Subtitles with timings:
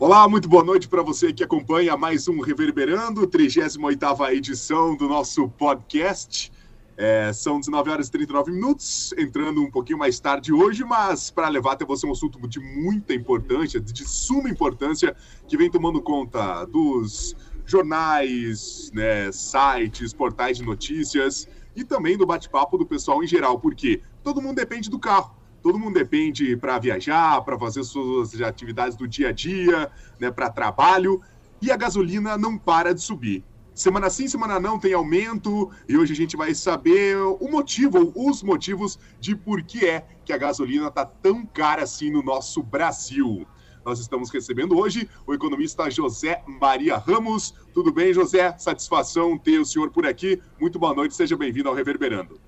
[0.00, 5.46] Olá, muito boa noite para você que acompanha mais um Reverberando, 38ª edição do nosso
[5.46, 6.50] podcast.
[6.96, 11.50] É, são 19 horas e 39 minutos, entrando um pouquinho mais tarde hoje, mas para
[11.50, 15.14] levar até você um assunto de muita importância, de suma importância,
[15.46, 17.36] que vem tomando conta dos
[17.66, 21.46] jornais, né, sites, portais de notícias
[21.76, 25.78] e também do bate-papo do pessoal em geral, porque todo mundo depende do carro todo
[25.78, 31.20] mundo depende para viajar, para fazer suas atividades do dia a dia, né, para trabalho,
[31.60, 33.44] e a gasolina não para de subir.
[33.74, 38.42] Semana sim, semana não tem aumento, e hoje a gente vai saber o motivo, os
[38.42, 43.46] motivos de por que é que a gasolina está tão cara assim no nosso Brasil.
[43.84, 47.54] Nós estamos recebendo hoje o economista José Maria Ramos.
[47.72, 48.54] Tudo bem, José?
[48.58, 50.40] Satisfação ter o senhor por aqui.
[50.60, 52.38] Muito boa noite, seja bem-vindo ao Reverberando.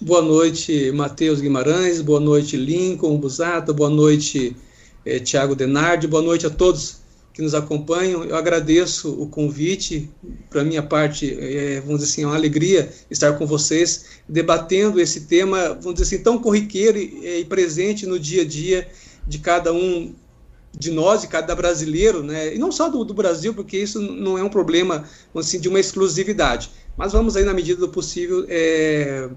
[0.00, 4.56] Boa noite, Matheus Guimarães, boa noite, Lincoln Busata, boa noite,
[5.04, 6.98] eh, Tiago Denardi, boa noite a todos
[7.34, 8.22] que nos acompanham.
[8.22, 10.08] Eu agradeço o convite,
[10.48, 15.22] para minha parte, é, vamos dizer assim, é uma alegria estar com vocês, debatendo esse
[15.22, 18.88] tema, vamos dizer assim, tão corriqueiro e, e presente no dia a dia
[19.26, 20.14] de cada um
[20.78, 22.54] de nós, de cada brasileiro, né?
[22.54, 25.02] e não só do, do Brasil, porque isso não é um problema
[25.34, 29.28] assim, de uma exclusividade, mas vamos aí, na medida do possível, é,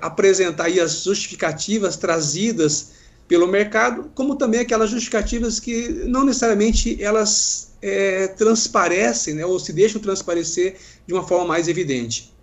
[0.00, 2.92] apresentar aí as justificativas trazidas
[3.26, 9.72] pelo mercado, como também aquelas justificativas que não necessariamente elas é, transparecem, né, ou se
[9.72, 12.34] deixam transparecer de uma forma mais evidente.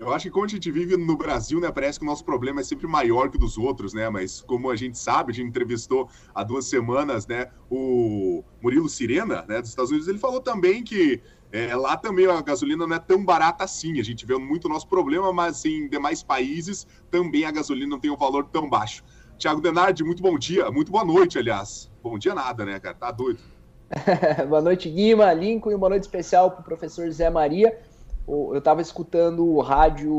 [0.00, 2.60] Eu acho que quando a gente vive no Brasil, né, parece que o nosso problema
[2.60, 4.10] é sempre maior que o dos outros, né?
[4.10, 9.44] Mas como a gente sabe, a gente entrevistou há duas semanas, né, o Murilo Sirena,
[9.48, 11.20] né, dos Estados Unidos, ele falou também que
[11.52, 14.00] é, lá também a gasolina não é tão barata assim.
[14.00, 18.00] A gente vê muito o nosso problema, mas em demais países também a gasolina não
[18.00, 19.04] tem um valor tão baixo.
[19.36, 21.90] Tiago Denardi, muito bom dia, muito boa noite, aliás.
[22.02, 22.94] Bom dia nada, né, cara?
[22.94, 23.40] Tá doido.
[24.48, 27.78] boa noite, Guima, Lincoln, e uma noite especial para o professor Zé Maria.
[28.26, 30.10] Eu estava escutando o rádio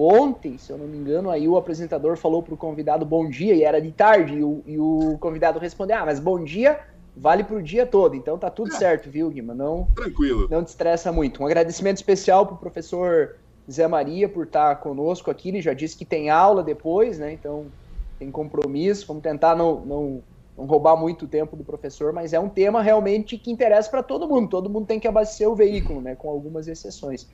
[0.00, 3.54] ontem, se eu não me engano, aí o apresentador falou para o convidado bom dia,
[3.54, 6.80] e era de tarde, e o, e o convidado respondeu, ah, mas bom dia
[7.16, 8.76] vale para o dia todo, então tá tudo é.
[8.76, 9.54] certo, viu, Guima?
[9.54, 10.48] Não, Tranquilo.
[10.50, 11.42] Não te estressa muito.
[11.42, 13.36] Um agradecimento especial para o professor
[13.70, 15.48] Zé Maria por estar conosco aqui.
[15.48, 17.32] Ele já disse que tem aula depois, né?
[17.32, 17.66] Então
[18.18, 19.06] tem compromisso.
[19.06, 20.22] Vamos tentar não, não,
[20.56, 24.28] não roubar muito tempo do professor, mas é um tema realmente que interessa para todo
[24.28, 24.48] mundo.
[24.48, 26.14] Todo mundo tem que abastecer o veículo, né?
[26.14, 27.28] Com algumas exceções.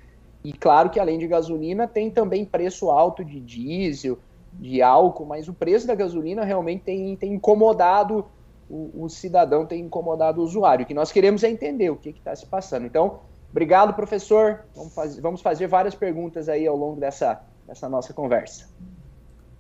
[0.44, 4.18] E claro que além de gasolina, tem também preço alto de diesel,
[4.52, 8.24] de álcool, mas o preço da gasolina realmente tem, tem incomodado
[8.68, 10.84] o, o cidadão tem incomodado o usuário.
[10.84, 12.86] O que nós queremos é entender o que está se passando.
[12.86, 14.60] Então, obrigado, professor.
[14.74, 18.68] Vamos, faz, vamos fazer várias perguntas aí ao longo dessa, dessa nossa conversa.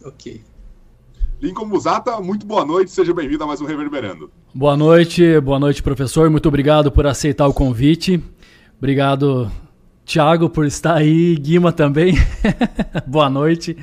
[0.04, 0.42] Ok.
[1.40, 4.30] Lincoln Musata, muito boa noite, seja bem-vindo a mais um Reverberando.
[4.54, 6.30] Boa noite, boa noite, professor.
[6.30, 8.22] Muito obrigado por aceitar o convite.
[8.78, 9.50] Obrigado,
[10.04, 12.14] Thiago, por estar aí, Guima também.
[13.06, 13.76] boa noite.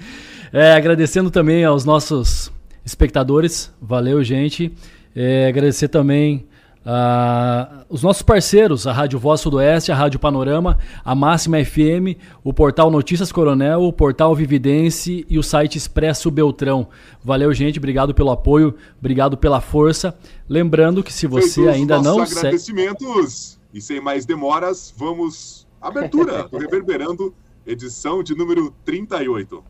[0.51, 2.51] É, agradecendo também aos nossos
[2.83, 3.71] espectadores.
[3.79, 4.73] Valeu, gente.
[5.15, 6.47] É, agradecer também
[6.85, 12.53] uh, os nossos parceiros, a Rádio Voz Sudoeste, a Rádio Panorama, a Máxima FM, o
[12.53, 16.87] portal Notícias Coronel, o portal Vividense e o site Expresso Beltrão.
[17.23, 17.79] Valeu, gente.
[17.79, 20.17] Obrigado pelo apoio, obrigado pela força.
[20.47, 23.59] Lembrando que se você Feitos ainda não agradecimentos.
[23.73, 25.67] E sem mais demoras, vamos.
[25.81, 27.33] Abertura do Reverberando,
[27.65, 29.63] edição de número 38.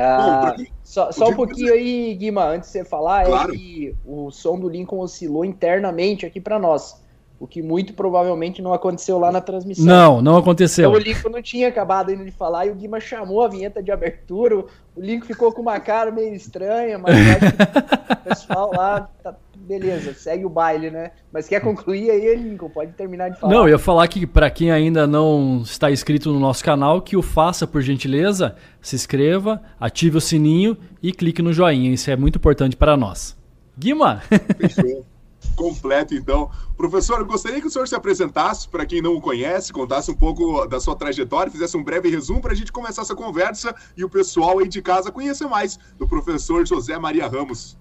[0.00, 3.54] Ah, só, só um pouquinho aí, Guima, antes de você falar, é claro.
[3.54, 7.00] é que o som do Lincoln oscilou internamente aqui para nós.
[7.38, 9.86] O que muito provavelmente não aconteceu lá na transmissão.
[9.86, 10.90] Não, não aconteceu.
[10.90, 13.82] Então, o Lincoln não tinha acabado ainda de falar e o Guima chamou a vinheta
[13.82, 14.58] de abertura.
[14.58, 14.66] O
[14.98, 19.34] Lincoln ficou com uma cara meio estranha, mas o pessoal lá tá
[19.70, 21.12] beleza, segue o baile, né?
[21.32, 22.68] Mas quer concluir aí, Lincoln?
[22.68, 23.54] Pode terminar de falar.
[23.54, 27.16] Não, eu ia falar que para quem ainda não está inscrito no nosso canal, que
[27.16, 31.92] o faça por gentileza, se inscreva, ative o sininho e clique no joinha.
[31.92, 33.36] Isso é muito importante para nós.
[33.78, 34.20] Guima!
[34.58, 35.06] Fechou
[35.54, 36.50] completo, então.
[36.76, 40.16] Professor, eu gostaria que o senhor se apresentasse para quem não o conhece, contasse um
[40.16, 44.04] pouco da sua trajetória, fizesse um breve resumo para a gente começar essa conversa e
[44.04, 47.78] o pessoal aí de casa conhecer mais do professor José Maria Ramos.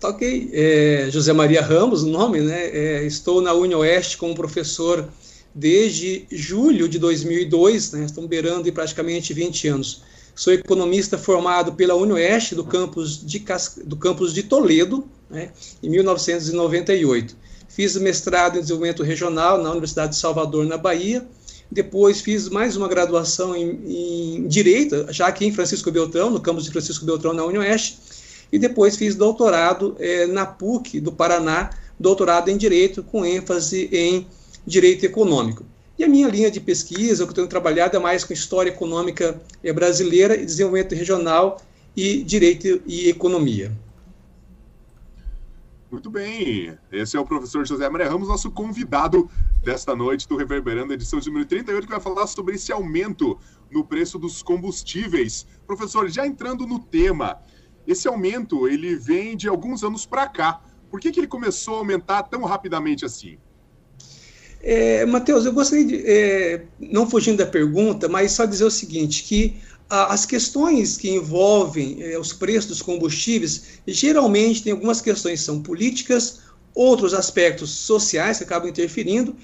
[0.00, 0.50] Tá ok.
[0.54, 2.68] É, José Maria Ramos, o nome, né?
[2.70, 5.06] É, estou na UniOeste como professor
[5.54, 8.06] desde julho de 2002, né?
[8.06, 10.02] Estamos beirando em praticamente 20 anos.
[10.34, 13.44] Sou economista formado pela UniOeste do campus de,
[13.84, 15.50] do campus de Toledo, né,
[15.82, 17.36] em 1998.
[17.68, 21.26] Fiz mestrado em desenvolvimento regional na Universidade de Salvador, na Bahia.
[21.70, 26.64] Depois fiz mais uma graduação em, em Direito, já aqui em Francisco Beltrão, no campus
[26.64, 27.98] de Francisco Beltrão, na UniOeste.
[28.52, 34.26] E depois fiz doutorado eh, na PUC do Paraná, doutorado em Direito, com ênfase em
[34.66, 35.64] Direito Econômico.
[35.98, 38.70] E a minha linha de pesquisa, o que eu tenho trabalhado é mais com história
[38.70, 41.60] econômica eh, brasileira desenvolvimento regional
[41.96, 43.70] e direito e economia.
[45.90, 46.78] Muito bem.
[46.92, 49.28] Esse é o professor José Maria Ramos, nosso convidado
[49.62, 53.36] desta noite do Reverberando, edição de número 38, que vai falar sobre esse aumento
[53.70, 55.46] no preço dos combustíveis.
[55.66, 57.38] Professor, já entrando no tema,
[57.92, 60.62] esse aumento ele vem de alguns anos para cá.
[60.90, 63.38] Por que, que ele começou a aumentar tão rapidamente assim?
[64.62, 69.22] É, Matheus, eu gostaria de, é, não fugindo da pergunta, mas só dizer o seguinte,
[69.24, 69.56] que
[69.90, 75.60] as questões que envolvem eh, os preços dos combustíveis, geralmente tem algumas questões que são
[75.60, 79.34] políticas, outros aspectos sociais que acabam interferindo,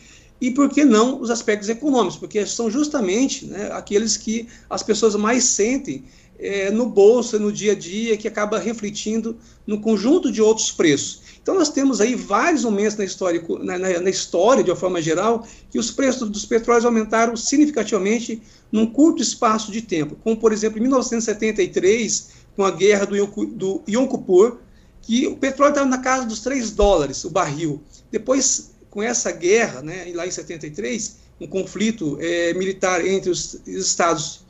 [0.41, 2.17] e por que não os aspectos econômicos?
[2.17, 6.05] Porque são justamente né, aqueles que as pessoas mais sentem
[6.39, 9.37] eh, no bolso, no dia a dia, que acaba refletindo
[9.67, 11.23] no conjunto de outros preços.
[11.43, 15.01] Então, nós temos aí vários momentos na história, na, na, na história, de uma forma
[15.01, 20.17] geral, que os preços dos petróleos aumentaram significativamente num curto espaço de tempo.
[20.23, 24.59] Como, por exemplo, em 1973, com a guerra do, do Yom Kippur,
[25.03, 27.81] que o petróleo estava na casa dos 3 dólares o barril.
[28.11, 34.45] Depois, com essa guerra, né, lá em 73, um conflito é, militar entre os Estados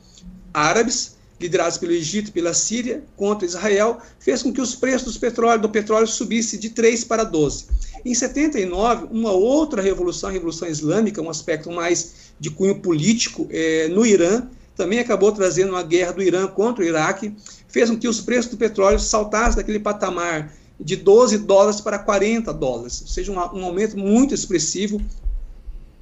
[0.53, 5.19] árabes liderados pelo Egito e pela Síria, contra Israel, fez com que os preços do
[5.19, 7.65] petróleo, do petróleo subissem de 3 para 12.
[8.03, 13.87] Em 79, uma outra revolução, a Revolução Islâmica, um aspecto mais de cunho político é,
[13.89, 17.33] no Irã, também acabou trazendo uma guerra do Irã contra o Iraque,
[17.67, 22.53] fez com que os preços do petróleo saltassem daquele patamar de 12 dólares para 40
[22.53, 25.01] dólares, ou seja, um, um aumento muito expressivo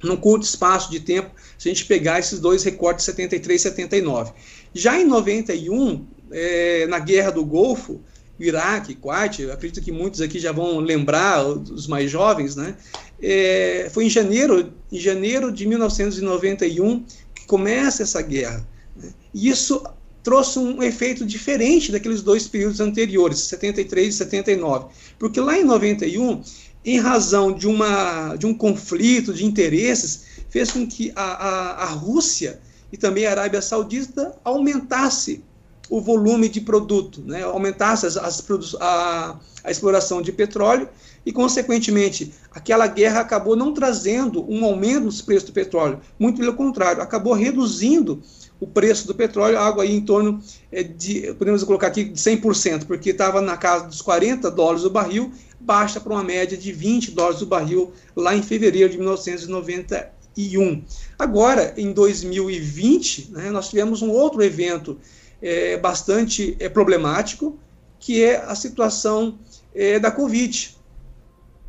[0.02, 4.32] num curto espaço de tempo, se a gente pegar esses dois recortes 73 e 79.
[4.76, 8.00] Já em 91, é, na Guerra do Golfo,
[8.38, 12.76] Iraque, Kuwait, acredito que muitos aqui já vão lembrar, os mais jovens, né?
[13.20, 18.66] É, foi em janeiro, em janeiro de 1991 que começa essa guerra.
[18.94, 19.10] Né?
[19.32, 19.82] E isso
[20.22, 24.86] trouxe um efeito diferente daqueles dois períodos anteriores, 73 e 79.
[25.18, 26.42] Porque lá em 91,
[26.84, 31.86] em razão de, uma, de um conflito de interesses, fez com que a, a, a
[31.86, 32.60] Rússia
[32.92, 35.44] e também a Arábia Saudita aumentasse
[35.88, 37.42] o volume de produto, né?
[37.42, 38.44] aumentasse as, as
[38.80, 40.88] a, a exploração de petróleo
[41.24, 46.54] e, consequentemente, aquela guerra acabou não trazendo um aumento dos preços do petróleo, muito pelo
[46.54, 48.22] contrário, acabou reduzindo
[48.58, 50.40] o preço do petróleo, algo aí em torno
[50.72, 54.90] é, de, podemos colocar aqui, de 100%, porque estava na casa dos 40 dólares o
[54.90, 55.30] barril,
[55.60, 60.84] baixa para uma média de 20 dólares o barril lá em fevereiro de 1990 2001.
[61.18, 64.98] Agora, em 2020, né, nós tivemos um outro evento
[65.40, 67.58] é, bastante é, problemático,
[67.98, 69.38] que é a situação
[69.74, 70.76] é, da Covid.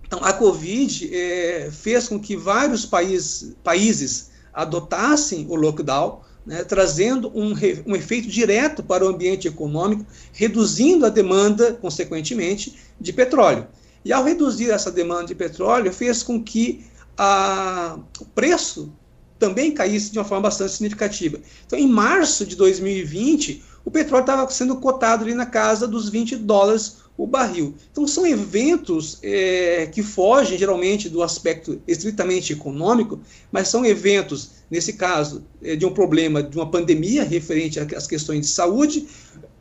[0.05, 7.29] Então, a Covid é, fez com que vários país, países adotassem o lockdown, né, trazendo
[7.35, 7.53] um,
[7.85, 13.67] um efeito direto para o ambiente econômico, reduzindo a demanda, consequentemente, de petróleo.
[14.03, 16.85] E ao reduzir essa demanda de petróleo, fez com que
[17.18, 18.94] a, o preço
[19.40, 21.40] também caísse de uma forma bastante significativa.
[21.66, 26.36] Então, em março de 2020, o petróleo estava sendo cotado ali na casa dos 20
[26.38, 27.74] dólares o barril.
[27.92, 33.19] Então, são eventos é, que fogem geralmente do aspecto estritamente econômico,
[33.52, 38.42] mas são eventos, nesse caso, é, de um problema, de uma pandemia referente às questões
[38.42, 39.07] de saúde,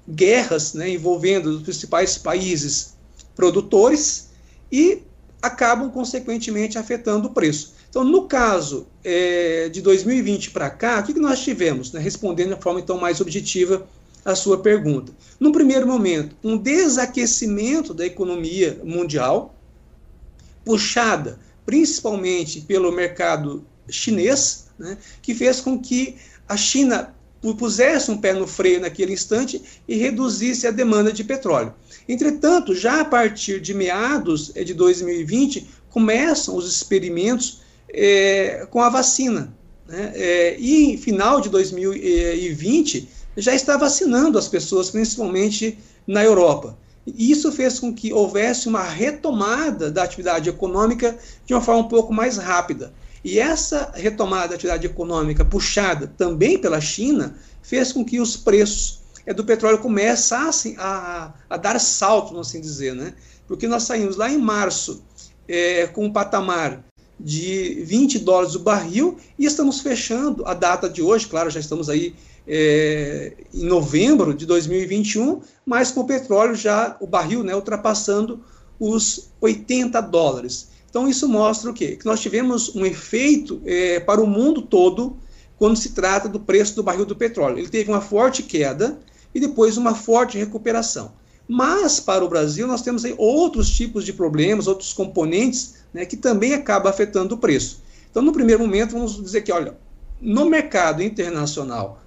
[0.09, 2.95] guerras né, envolvendo os principais países
[3.35, 4.29] produtores
[4.71, 5.03] e
[5.47, 7.75] acabam, consequentemente, afetando o preço.
[7.88, 11.93] Então, no caso é, de 2020 para cá, o que, que nós tivemos?
[11.93, 13.87] Né, respondendo de forma então mais objetiva
[14.25, 15.12] a sua pergunta.
[15.38, 19.55] No primeiro momento, um desaquecimento da economia mundial,
[20.65, 26.17] puxada principalmente pelo mercado chinês, né, que fez com que
[26.49, 27.12] a China
[27.59, 31.75] pusesse um pé no freio naquele instante e reduzisse a demanda de petróleo.
[32.09, 38.89] Entretanto, já a partir de meados eh, de 2020, começam os experimentos é, com a
[38.89, 39.53] vacina.
[39.89, 40.13] Né?
[40.15, 46.77] É, e em final de 2020, já está vacinando as pessoas, principalmente na Europa.
[47.07, 52.13] Isso fez com que houvesse uma retomada da atividade econômica de uma forma um pouco
[52.13, 52.93] mais rápida.
[53.25, 59.01] E essa retomada da atividade econômica, puxada também pela China, fez com que os preços
[59.26, 63.12] é do petróleo começar assim, a, a dar salto, vamos assim dizer, né?
[63.47, 65.02] Porque nós saímos lá em março
[65.49, 66.85] é, com um patamar
[67.18, 71.88] de 20 dólares o barril e estamos fechando a data de hoje, claro, já estamos
[71.88, 72.14] aí
[72.47, 78.40] é, em novembro de 2021, mas com o petróleo já, o barril, né, ultrapassando
[78.78, 80.68] os 80 dólares.
[80.88, 81.97] Então isso mostra o quê?
[81.97, 85.16] Que nós tivemos um efeito é, para o mundo todo
[85.59, 87.59] quando se trata do preço do barril do petróleo.
[87.59, 88.99] Ele teve uma forte queda
[89.37, 91.12] e depois uma forte recuperação.
[91.47, 96.16] Mas para o Brasil nós temos aí outros tipos de problemas, outros componentes né, que
[96.16, 97.83] também acabam afetando o preço.
[98.11, 99.76] Então, no primeiro momento, vamos dizer que, olha,
[100.19, 102.02] no mercado internacional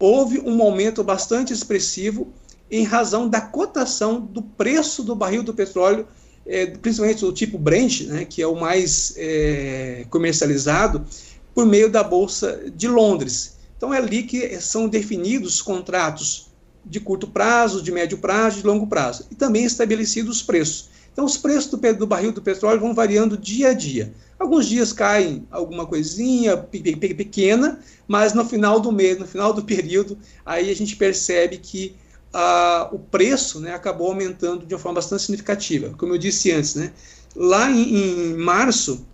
[0.00, 2.32] houve um aumento bastante expressivo
[2.70, 6.08] em razão da cotação do preço do barril do petróleo,
[6.46, 11.04] é, principalmente o tipo Brent, né, que é o mais é, comercializado,
[11.54, 13.58] por meio da Bolsa de Londres.
[13.76, 16.51] Então é ali que são definidos contratos
[16.84, 20.90] de curto prazo, de médio prazo, de longo prazo, e também estabelecidos os preços.
[21.12, 24.12] Então os preços do, do barril do petróleo vão variando dia a dia.
[24.38, 30.18] Alguns dias caem alguma coisinha pequena, mas no final do mês, no final do período,
[30.44, 31.94] aí a gente percebe que
[32.32, 35.90] ah, o preço né, acabou aumentando de uma forma bastante significativa.
[35.96, 36.92] Como eu disse antes, né,
[37.36, 39.06] lá em, em março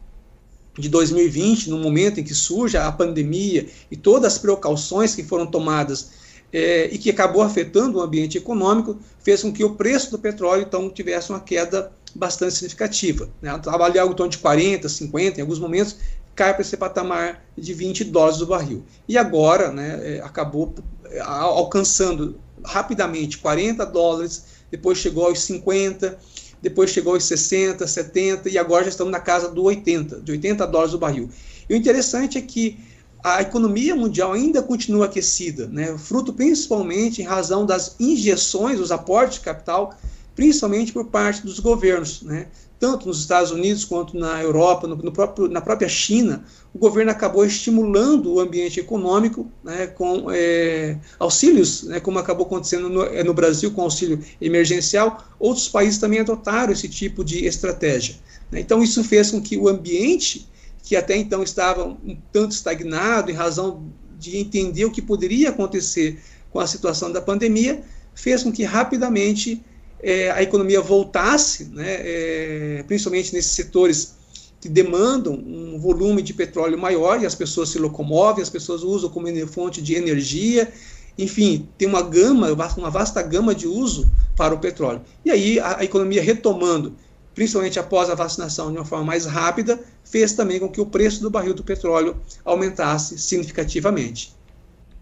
[0.79, 5.47] de 2020, no momento em que surge a pandemia e todas as precauções que foram
[5.47, 6.11] tomadas
[6.53, 10.63] é, e que acabou afetando o ambiente econômico, fez com que o preço do petróleo
[10.63, 13.29] então tivesse uma queda bastante significativa.
[13.43, 13.55] Né?
[13.55, 15.97] Estava ali algo em torno de 40, 50, em alguns momentos
[16.35, 18.85] cai para esse patamar de 20 dólares do barril.
[19.09, 20.73] E agora né, é, acabou
[21.07, 26.17] é, alcançando rapidamente 40 dólares, depois chegou aos 50,
[26.63, 30.65] depois chegou aos 60, 70 e agora já estamos na casa do 80, de 80
[30.69, 31.29] dólares o barril.
[31.69, 32.79] E o interessante é que
[33.23, 35.97] a economia mundial ainda continua aquecida, né?
[35.99, 39.95] fruto principalmente em razão das injeções, os aportes de capital,
[40.35, 42.23] principalmente por parte dos governos.
[42.23, 42.47] Né?
[42.79, 47.11] Tanto nos Estados Unidos quanto na Europa, no, no próprio, na própria China, o governo
[47.11, 53.25] acabou estimulando o ambiente econômico né, com é, auxílios, né, como acabou acontecendo no, é,
[53.25, 55.25] no Brasil com auxílio emergencial.
[55.41, 58.15] Outros países também adotaram esse tipo de estratégia.
[58.49, 58.61] Né?
[58.61, 60.49] Então, isso fez com que o ambiente
[60.89, 66.19] que até então estava um tanto estagnado em razão de entender o que poderia acontecer
[66.51, 67.83] com a situação da pandemia,
[68.15, 69.63] fez com que rapidamente
[70.01, 74.15] é, a economia voltasse, né, é, principalmente nesses setores
[74.63, 79.11] que demandam um volume de petróleo maior e as pessoas se locomovem, as pessoas usam
[79.11, 80.73] como fonte de energia,
[81.19, 85.03] enfim, tem uma gama, uma vasta gama de uso para o petróleo.
[85.23, 86.95] E aí a, a economia retomando
[87.39, 91.23] principalmente após a vacinação de uma forma mais rápida, fez também com que o preço
[91.23, 94.35] do barril do petróleo aumentasse significativamente.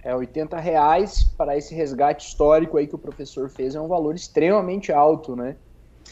[0.05, 4.15] É, 80 reais para esse resgate histórico aí que o professor fez é um valor
[4.15, 5.57] extremamente alto, né?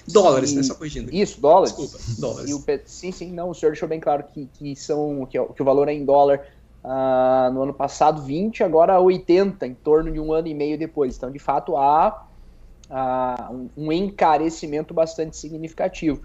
[0.09, 0.57] Dólares, e...
[0.57, 0.63] né?
[0.63, 1.15] Só corrigindo.
[1.15, 1.77] Isso, dólares.
[1.77, 2.55] Desculpa, dólares.
[2.55, 2.65] O...
[2.87, 5.89] Sim, sim, não, o senhor deixou bem claro que, que, são, que, que o valor
[5.89, 6.41] é em dólar
[6.83, 11.19] uh, no ano passado 20, agora 80, em torno de um ano e meio depois.
[11.19, 12.27] Então, de fato, há
[12.91, 16.23] uh, um encarecimento bastante significativo.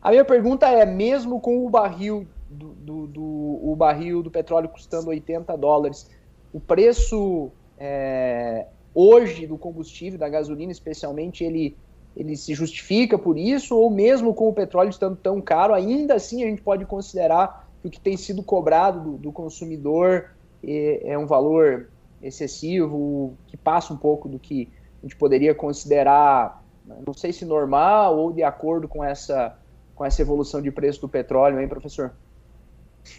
[0.00, 4.68] A minha pergunta é, mesmo com o barril do, do, do o barril do petróleo
[4.68, 6.08] custando 80 dólares,
[6.52, 11.76] o preço é, hoje do combustível, da gasolina especialmente, ele,
[12.16, 16.42] ele se justifica por isso, ou mesmo com o petróleo estando tão caro, ainda assim
[16.42, 20.30] a gente pode considerar que o que tem sido cobrado do, do consumidor
[20.64, 21.90] é, é um valor
[22.22, 24.68] excessivo, que passa um pouco do que
[25.06, 26.62] gente poderia considerar,
[27.06, 29.56] não sei se normal ou de acordo com essa,
[29.94, 32.12] com essa evolução de preço do petróleo, hein, professor?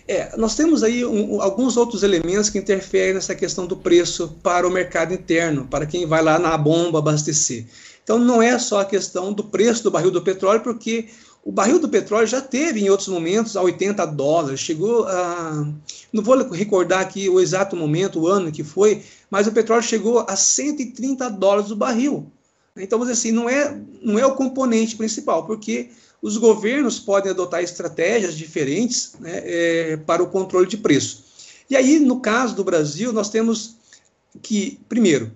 [0.08, 4.68] É, nós temos aí um, alguns outros elementos que interferem nessa questão do preço para
[4.68, 7.66] o mercado interno, para quem vai lá na bomba abastecer.
[8.04, 11.10] Então, não é só a questão do preço do barril do petróleo, porque
[11.48, 15.66] o barril do petróleo já teve em outros momentos a 80 dólares, chegou a.
[16.12, 19.02] Não vou recordar aqui o exato momento, o ano que foi,
[19.32, 22.30] mas o petróleo chegou a 130 dólares o barril.
[22.76, 25.90] Então, assim, não é, não é o componente principal, porque
[26.22, 31.24] os governos podem adotar estratégias diferentes né, é, para o controle de preço.
[31.70, 33.78] E aí, no caso do Brasil, nós temos
[34.42, 35.32] que, primeiro,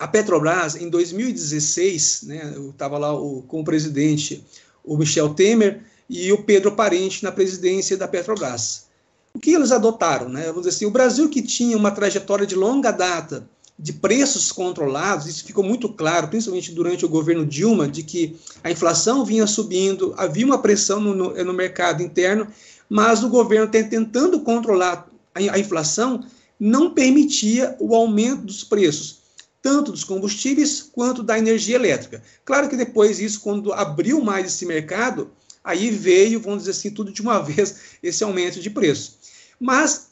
[0.00, 4.42] a Petrobras, em 2016, né, eu estava lá o, com o presidente
[4.84, 8.86] o Michel Temer e o Pedro Parente na presidência da Petrobras.
[9.32, 10.28] O que eles adotaram?
[10.28, 10.46] Né?
[10.46, 15.26] Vamos dizer assim, o Brasil que tinha uma trajetória de longa data de preços controlados,
[15.26, 20.12] isso ficou muito claro, principalmente durante o governo Dilma, de que a inflação vinha subindo,
[20.18, 22.46] havia uma pressão no, no, no mercado interno,
[22.90, 26.22] mas o governo tentando controlar a, a inflação
[26.58, 29.19] não permitia o aumento dos preços.
[29.62, 32.22] Tanto dos combustíveis quanto da energia elétrica.
[32.44, 35.30] Claro que depois isso, quando abriu mais esse mercado,
[35.62, 39.18] aí veio, vamos dizer assim, tudo de uma vez, esse aumento de preço.
[39.58, 40.10] Mas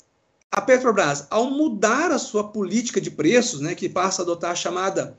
[0.50, 4.56] a Petrobras, ao mudar a sua política de preços, né, que passa a adotar a
[4.56, 5.18] chamada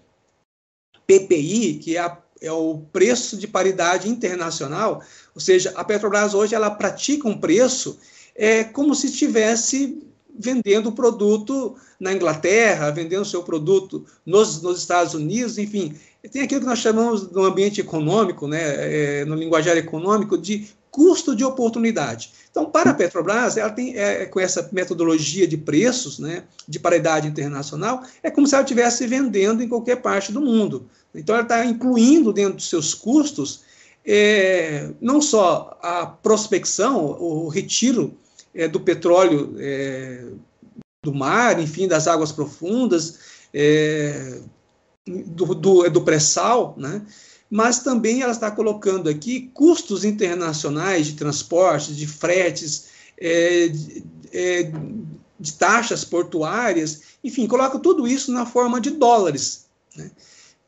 [1.07, 6.53] PPI, que é, a, é o preço de paridade internacional, ou seja, a Petrobras hoje
[6.53, 7.99] ela pratica um preço
[8.35, 10.03] é, como se estivesse
[10.37, 15.93] vendendo o produto na Inglaterra, vendendo seu produto nos, nos Estados Unidos, enfim.
[16.31, 21.35] Tem aquilo que nós chamamos no ambiente econômico, né, é, no linguajar econômico, de custo
[21.35, 22.31] de oportunidade.
[22.49, 27.27] Então, para a Petrobras, ela tem, é, com essa metodologia de preços, né, de paridade
[27.27, 30.89] internacional, é como se ela estivesse vendendo em qualquer parte do mundo.
[31.13, 33.61] Então, ela está incluindo dentro dos seus custos
[34.05, 38.17] é, não só a prospecção, o retiro
[38.53, 40.25] é, do petróleo é,
[41.03, 43.19] do mar, enfim, das águas profundas,
[43.53, 44.41] é,
[45.07, 47.01] do, do, do pré-sal, né?
[47.49, 54.71] mas também ela está colocando aqui custos internacionais de transporte, de fretes, é, de, é,
[55.39, 59.65] de, taxas portuárias, enfim, coloca tudo isso na forma de dólares.
[59.95, 60.11] Né?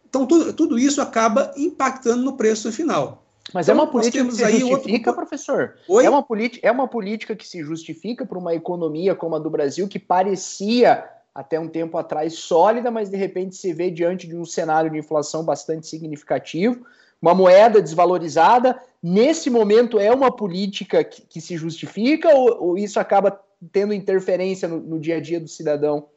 [0.10, 3.24] Então, tudo, tudo isso acaba impactando no preço final.
[3.54, 5.26] Mas é então, é uma política que se justifica, outro...
[5.26, 5.76] professor?
[5.90, 6.26] É uma,
[6.62, 11.04] é uma política que se justifica para uma economia como a do Brasil, que parecia
[11.34, 14.98] até um tempo atrás sólida, mas de repente se vê diante de um cenário de
[14.98, 16.86] inflação bastante significativo,
[17.22, 18.80] uma moeda desvalorizada.
[19.02, 23.40] Nesse momento é uma política que, que se justifica ou, ou, isso acaba
[23.72, 26.08] tendo interferência no, no dia a dia do cidadão?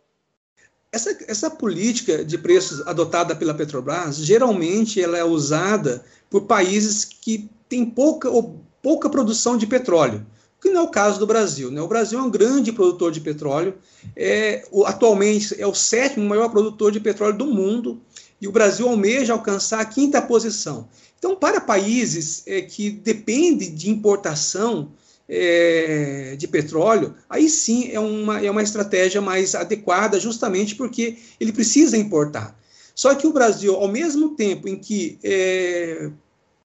[0.95, 7.51] Essa, essa política de preços adotada pela Petrobras, geralmente ela é usada por países que
[7.69, 10.25] têm pouca ou pouca produção de petróleo,
[10.63, 11.69] que não é o caso do Brasil.
[11.69, 11.83] Né?
[11.83, 13.75] O Brasil é um grande produtor de petróleo,
[14.15, 18.01] é, o, atualmente é o sétimo maior produtor de petróleo do mundo,
[18.41, 20.89] e o Brasil almeja alcançar a quinta posição.
[21.19, 24.93] Então, para países é, que dependem de importação
[25.29, 31.53] é, de petróleo, aí sim é uma, é uma estratégia mais adequada, justamente porque ele
[31.53, 32.59] precisa importar.
[32.95, 36.11] Só que o Brasil, ao mesmo tempo em que é,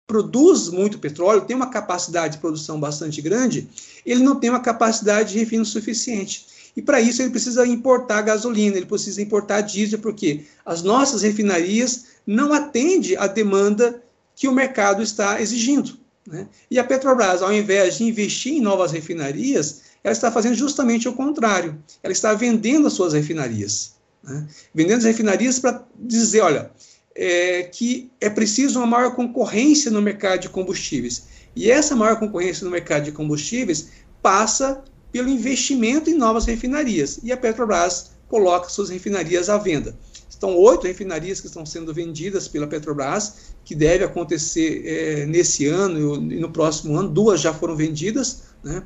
[0.07, 3.67] produz muito petróleo, tem uma capacidade de produção bastante grande,
[4.05, 6.47] ele não tem uma capacidade de refino suficiente.
[6.75, 12.05] E para isso ele precisa importar gasolina, ele precisa importar diesel, porque as nossas refinarias
[12.25, 14.01] não atendem à demanda
[14.35, 15.97] que o mercado está exigindo.
[16.27, 16.47] Né?
[16.69, 21.13] E a Petrobras, ao invés de investir em novas refinarias, ela está fazendo justamente o
[21.13, 21.77] contrário.
[22.01, 23.95] Ela está vendendo as suas refinarias.
[24.23, 24.47] Né?
[24.73, 26.71] Vendendo as refinarias para dizer, olha,
[27.15, 31.23] é, que é preciso uma maior concorrência no mercado de combustíveis.
[31.55, 33.89] E essa maior concorrência no mercado de combustíveis
[34.21, 37.19] passa pelo investimento em novas refinarias.
[37.23, 39.95] E a Petrobras coloca suas refinarias à venda.
[40.35, 46.29] Estão oito refinarias que estão sendo vendidas pela Petrobras, que deve acontecer é, nesse ano
[46.29, 47.07] e no próximo ano.
[47.07, 48.83] Duas já foram vendidas, né?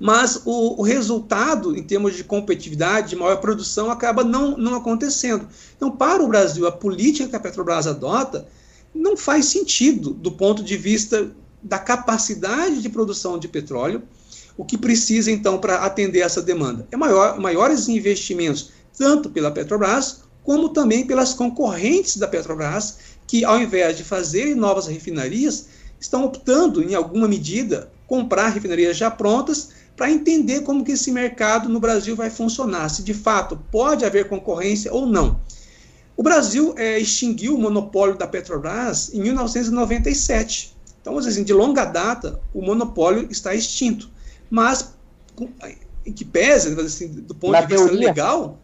[0.00, 5.46] mas o, o, resultado em termos de competitividade, de maior produção, acaba não, não acontecendo.
[5.76, 8.48] Então, para o Brasil, a política que a Petrobras adota
[8.94, 11.30] não faz sentido do ponto de vista
[11.62, 14.02] da capacidade de produção de petróleo,
[14.56, 16.88] o que precisa, então, para atender essa demanda?
[16.90, 23.58] É maior, maiores investimentos, tanto pela Petrobras, como também pelas concorrentes da Petrobras, que, ao
[23.58, 25.66] invés de fazer novas refinarias,
[25.98, 31.68] estão optando, em alguma medida, comprar refinarias já prontas para entender como que esse mercado
[31.68, 35.40] no Brasil vai funcionar, se de fato pode haver concorrência ou não.
[36.16, 40.76] O Brasil é, extinguiu o monopólio da Petrobras em 1997.
[41.00, 44.08] Então, assim, de longa data, o monopólio está extinto.
[44.48, 44.94] Mas,
[46.06, 48.08] em que pese, assim, do ponto Na de vista teoria.
[48.08, 48.58] legal,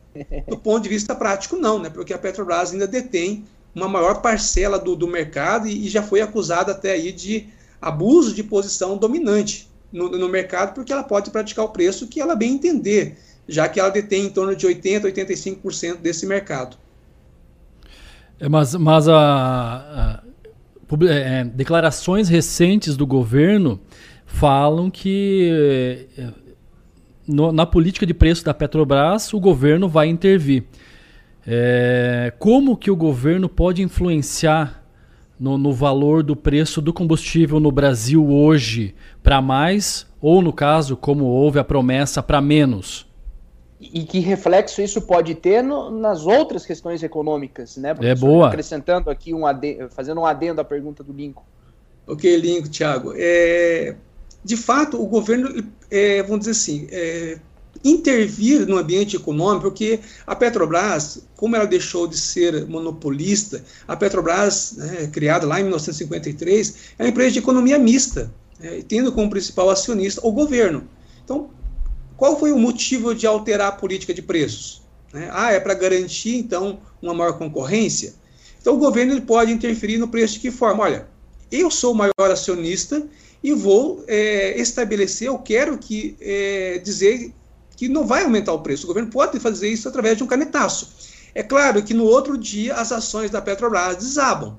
[0.49, 1.91] do ponto de vista prático, não, né?
[1.91, 3.45] porque a Petrobras ainda detém
[3.75, 7.49] uma maior parcela do, do mercado e, e já foi acusada até aí de
[7.81, 12.37] abuso de posição dominante no, no, mercado, porque ela pode praticar o preço que ela
[12.37, 13.17] bem entender,
[13.49, 16.77] já que ela detém em torno de 80%, 85% desse mercado.
[18.39, 20.23] É, mas mas a, a
[21.09, 23.81] é, declarações recentes do governo
[24.27, 26.29] falam que é,
[27.31, 30.65] no, na política de preço da Petrobras o governo vai intervir.
[31.47, 34.83] É, como que o governo pode influenciar
[35.39, 40.97] no, no valor do preço do combustível no Brasil hoje para mais, ou no caso,
[40.97, 43.09] como houve a promessa, para menos?
[43.81, 47.95] E que reflexo isso pode ter no, nas outras questões econômicas, né?
[48.01, 48.49] É boa.
[48.49, 51.45] Acrescentando aqui um adendo, fazendo um adendo à pergunta do Lincoln.
[52.07, 53.15] Ok, Lincoln, Thiago.
[53.17, 53.97] É,
[54.45, 57.39] de fato, o governo, é, vamos dizer assim, é,
[57.85, 64.75] intervir no ambiente econômico, porque a Petrobras, como ela deixou de ser monopolista, a Petrobras,
[64.77, 69.71] né, criada lá em 1953, é uma empresa de economia mista, né, tendo como principal
[69.71, 70.87] acionista o governo.
[71.25, 71.51] Então,
[72.17, 74.83] qual foi o motivo de alterar a política de preços?
[75.13, 75.29] Né?
[75.33, 78.15] Ah, é para garantir, então, uma maior concorrência?
[78.61, 80.83] Então, o governo pode interferir no preço de que forma?
[80.83, 81.09] Olha,
[81.51, 83.03] eu sou o maior acionista
[83.43, 87.33] e vou é, estabelecer, eu quero que é, dizer
[87.77, 88.85] que não vai aumentar o preço.
[88.85, 90.93] O governo pode fazer isso através de um canetaço.
[91.35, 94.59] É claro que no outro dia as ações da Petrobras desabam.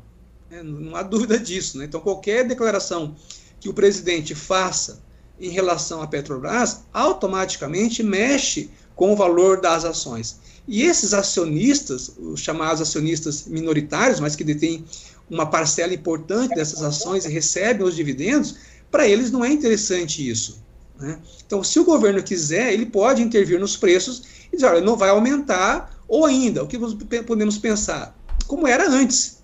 [0.49, 0.63] Né?
[0.63, 1.77] Não há dúvida disso.
[1.77, 1.85] Né?
[1.85, 3.15] Então, qualquer declaração
[3.59, 4.99] que o presidente faça
[5.39, 10.39] em relação à Petrobras automaticamente mexe com o valor das ações.
[10.67, 14.85] E esses acionistas, os chamados acionistas minoritários, mas que detêm
[15.29, 18.55] uma parcela importante dessas ações e recebem os dividendos,
[18.91, 20.61] para eles não é interessante isso.
[20.99, 21.19] Né?
[21.45, 25.09] Então, se o governo quiser, ele pode intervir nos preços e dizer, olha, não vai
[25.09, 26.77] aumentar, ou ainda, o que
[27.23, 28.15] podemos pensar?
[28.45, 29.41] Como era antes.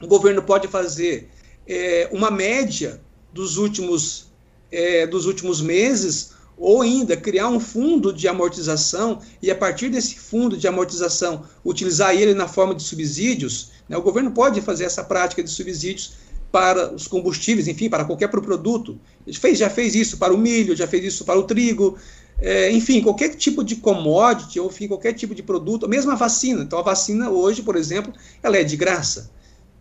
[0.00, 1.28] O governo pode fazer
[1.66, 3.00] é, uma média
[3.32, 4.28] dos últimos,
[4.70, 10.18] é, dos últimos meses, ou ainda criar um fundo de amortização e, a partir desse
[10.18, 13.72] fundo de amortização, utilizar ele na forma de subsídios.
[13.88, 13.96] Né?
[13.96, 16.14] O governo pode fazer essa prática de subsídios
[16.54, 18.96] para os combustíveis, enfim, para qualquer produto.
[19.40, 21.98] Fez, já fez isso para o milho, já fez isso para o trigo,
[22.38, 26.62] é, enfim, qualquer tipo de commodity, ou enfim, qualquer tipo de produto, mesmo a vacina.
[26.62, 29.32] Então, a vacina hoje, por exemplo, ela é de graça.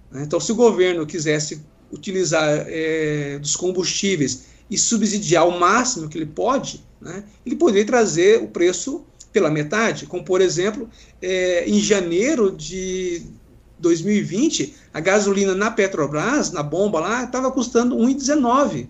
[0.09, 0.23] Né?
[0.23, 6.25] Então, se o governo quisesse utilizar é, dos combustíveis e subsidiar o máximo que ele
[6.25, 10.89] pode, né, ele poderia trazer o preço pela metade, como, por exemplo,
[11.21, 13.21] é, em janeiro de
[13.83, 18.87] 2020, a gasolina na Petrobras, na bomba lá, estava custando 1,19.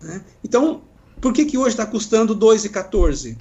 [0.00, 0.24] Né?
[0.42, 0.82] Então,
[1.20, 3.36] por que, que hoje está custando 2,14?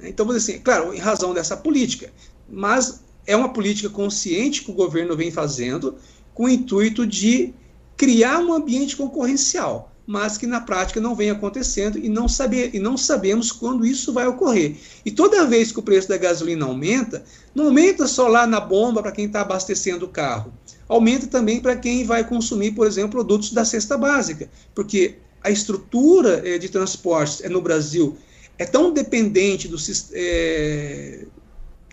[0.00, 2.12] Então, assim, claro, em razão dessa política,
[2.48, 5.96] mas é uma política consciente que o governo vem fazendo
[6.34, 7.54] com o intuito de
[7.96, 12.78] criar um ambiente concorrencial mas que na prática não vem acontecendo e não, saber, e
[12.78, 14.76] não sabemos quando isso vai ocorrer.
[15.04, 19.02] E toda vez que o preço da gasolina aumenta, não aumenta só lá na bomba
[19.02, 20.52] para quem está abastecendo o carro,
[20.88, 26.42] aumenta também para quem vai consumir, por exemplo, produtos da cesta básica, porque a estrutura
[26.44, 28.16] é, de transportes é, no Brasil
[28.58, 29.76] é tão dependente do,
[30.12, 31.26] é,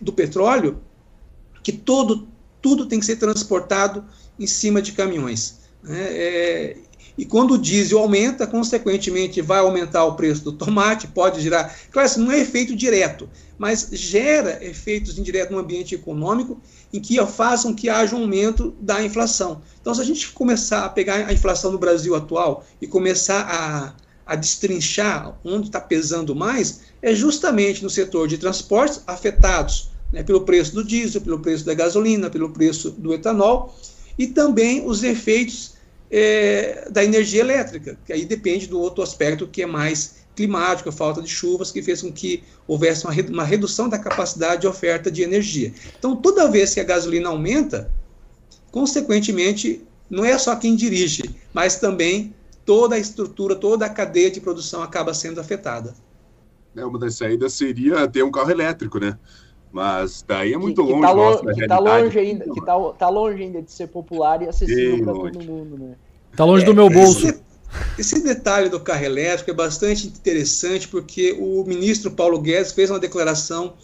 [0.00, 0.80] do petróleo
[1.62, 2.28] que todo,
[2.60, 4.04] tudo tem que ser transportado
[4.38, 5.60] em cima de caminhões.
[5.82, 5.98] Né?
[6.00, 6.76] É,
[7.20, 11.70] e quando o diesel aumenta, consequentemente vai aumentar o preço do tomate, pode gerar.
[11.90, 13.28] Claro, isso não é efeito direto,
[13.58, 16.58] mas gera efeitos indiretos no ambiente econômico
[16.90, 19.60] em que façam que haja um aumento da inflação.
[19.78, 23.94] Então, se a gente começar a pegar a inflação no Brasil atual e começar a,
[24.24, 30.40] a destrinchar onde está pesando mais, é justamente no setor de transportes afetados né, pelo
[30.40, 33.78] preço do diesel, pelo preço da gasolina, pelo preço do etanol,
[34.18, 35.78] e também os efeitos
[36.10, 40.92] é, da energia elétrica, que aí depende do outro aspecto que é mais climático, a
[40.92, 45.10] falta de chuvas, que fez com que houvesse uma, uma redução da capacidade de oferta
[45.10, 45.72] de energia.
[45.98, 47.92] Então, toda vez que a gasolina aumenta,
[48.70, 54.40] consequentemente, não é só quem dirige, mas também toda a estrutura, toda a cadeia de
[54.40, 55.94] produção acaba sendo afetada.
[56.74, 59.18] É, uma das saídas seria ter um carro elétrico, né?
[59.72, 63.08] Mas daí é muito que, longe, tá lo que tá longe ainda, que tá, tá,
[63.08, 65.94] longe ainda de ser popular e acessível para todo mundo, né?
[66.36, 67.28] Tá longe é, do meu bolso.
[67.28, 67.40] Esse,
[67.98, 72.98] esse, detalhe do carro elétrico é bastante interessante porque o ministro Paulo Guedes fez uma
[72.98, 73.74] declaração,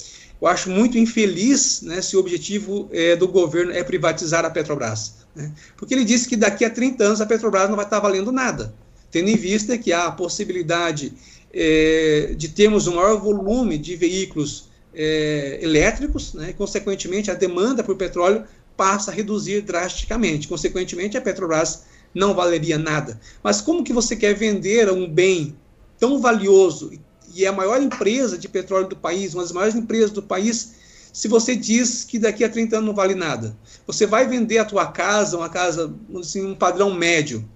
[0.41, 5.15] eu acho muito infeliz, né, se o objetivo é, do governo é privatizar a Petrobras.
[5.37, 5.53] Né?
[5.77, 8.75] Porque ele disse que daqui a 30 anos a Petrobras não vai estar valendo nada,
[9.11, 11.13] tendo em vista que há a possibilidade
[11.55, 14.66] é, de termos um maior volume de veículos
[14.97, 18.45] é, elétricos, né, e, consequentemente, a demanda por petróleo
[18.77, 20.49] passa a reduzir drasticamente.
[20.49, 23.21] Consequentemente, a Petrobras não valeria nada.
[23.43, 25.55] Mas como que você quer vender um bem
[25.99, 26.91] tão valioso
[27.35, 30.75] e é a maior empresa de petróleo do país, uma das maiores empresas do país,
[31.13, 33.57] se você diz que daqui a 30 anos não vale nada?
[33.87, 37.47] Você vai vender a tua casa, uma casa, assim, um padrão médio,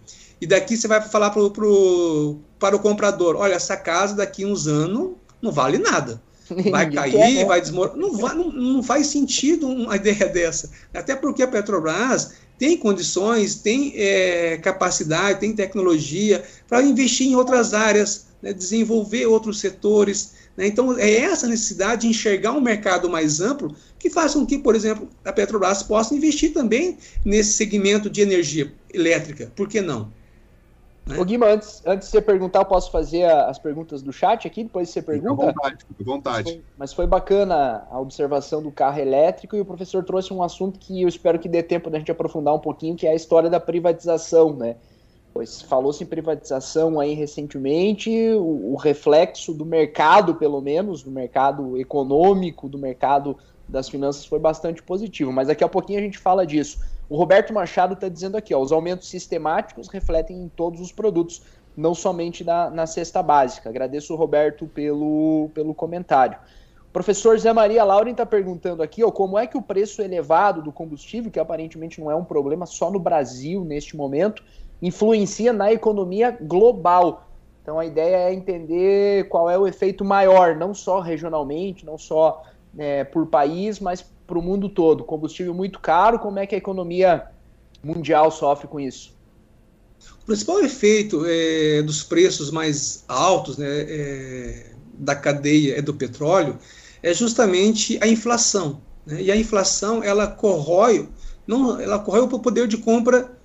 [0.41, 4.67] e daqui você vai falar pro, pro, para o comprador, olha, essa casa daqui uns
[4.67, 6.21] anos não vale nada
[6.71, 7.45] vai cair, né?
[7.45, 7.97] vai desmoronar.
[7.97, 10.71] Não, não, não faz sentido uma ideia dessa.
[10.93, 17.73] Até porque a Petrobras tem condições, tem é, capacidade, tem tecnologia para investir em outras
[17.73, 20.33] áreas, né, desenvolver outros setores.
[20.57, 20.67] Né?
[20.67, 24.75] Então, é essa necessidade de enxergar um mercado mais amplo que faz com que, por
[24.75, 29.51] exemplo, a Petrobras possa investir também nesse segmento de energia elétrica.
[29.57, 30.13] Por que não?
[31.11, 31.21] Né?
[31.21, 34.65] Ô Guima, antes, antes de você perguntar, eu posso fazer as perguntas do chat aqui,
[34.65, 35.35] depois você pergunta?
[35.35, 36.45] Fica à vontade, fica à vontade.
[36.45, 40.43] Mas foi, mas foi, bacana a observação do carro elétrico e o professor trouxe um
[40.43, 43.15] assunto que eu espero que dê tempo da gente aprofundar um pouquinho, que é a
[43.15, 44.77] história da privatização, né?
[45.33, 51.79] Pois falou-se em privatização aí recentemente, o, o reflexo do mercado, pelo menos, do mercado
[51.79, 53.37] econômico, do mercado
[53.69, 56.81] das finanças foi bastante positivo, mas daqui a pouquinho a gente fala disso.
[57.11, 61.43] O Roberto Machado está dizendo aqui, ó, os aumentos sistemáticos refletem em todos os produtos,
[61.77, 63.69] não somente na, na cesta básica.
[63.69, 66.39] Agradeço o Roberto pelo, pelo comentário.
[66.89, 70.63] O professor Zé Maria Lauren está perguntando aqui ó, como é que o preço elevado
[70.63, 74.45] do combustível, que aparentemente não é um problema só no Brasil neste momento,
[74.81, 77.27] influencia na economia global.
[77.61, 82.45] Então a ideia é entender qual é o efeito maior, não só regionalmente, não só
[82.79, 85.03] é, por país, mas para o mundo todo.
[85.03, 87.25] Combustível muito caro, como é que a economia
[87.83, 89.13] mundial sofre com isso?
[90.23, 96.57] O principal efeito é, dos preços mais altos né, é, da cadeia é do petróleo
[97.03, 98.81] é justamente a inflação.
[99.05, 99.23] Né?
[99.23, 101.09] E a inflação ela corrói,
[101.47, 103.37] não, ela corrói o poder de compra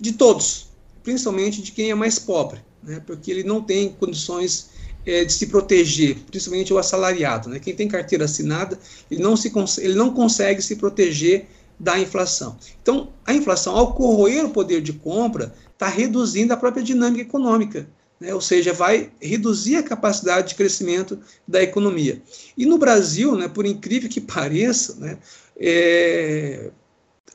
[0.00, 0.68] de todos,
[1.02, 3.02] principalmente de quem é mais pobre, né?
[3.04, 4.70] porque ele não tem condições
[5.06, 7.48] é, de se proteger, principalmente o assalariado.
[7.48, 7.60] Né?
[7.60, 8.78] Quem tem carteira assinada,
[9.10, 11.46] ele não, se, ele não consegue se proteger
[11.78, 12.58] da inflação.
[12.82, 17.86] Então, a inflação, ao corroer o poder de compra, está reduzindo a própria dinâmica econômica.
[18.18, 18.34] Né?
[18.34, 22.20] Ou seja, vai reduzir a capacidade de crescimento da economia.
[22.56, 25.18] E no Brasil, né, por incrível que pareça, né,
[25.58, 26.70] é,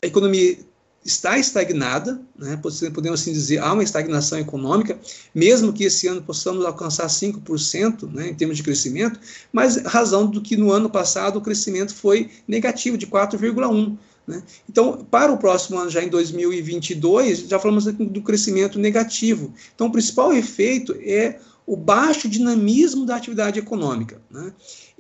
[0.02, 0.58] a economia
[1.04, 2.60] está estagnada, né,
[2.94, 5.00] podemos assim dizer, há uma estagnação econômica,
[5.34, 9.20] mesmo que esse ano possamos alcançar 5% né, em termos de crescimento,
[9.52, 13.98] mas razão do que no ano passado o crescimento foi negativo, de 4,1%.
[14.28, 14.44] Né?
[14.70, 19.52] Então, para o próximo ano, já em 2022, já falamos do crescimento negativo.
[19.74, 24.22] Então, o principal efeito é o baixo dinamismo da atividade econômica.
[24.30, 24.54] Né?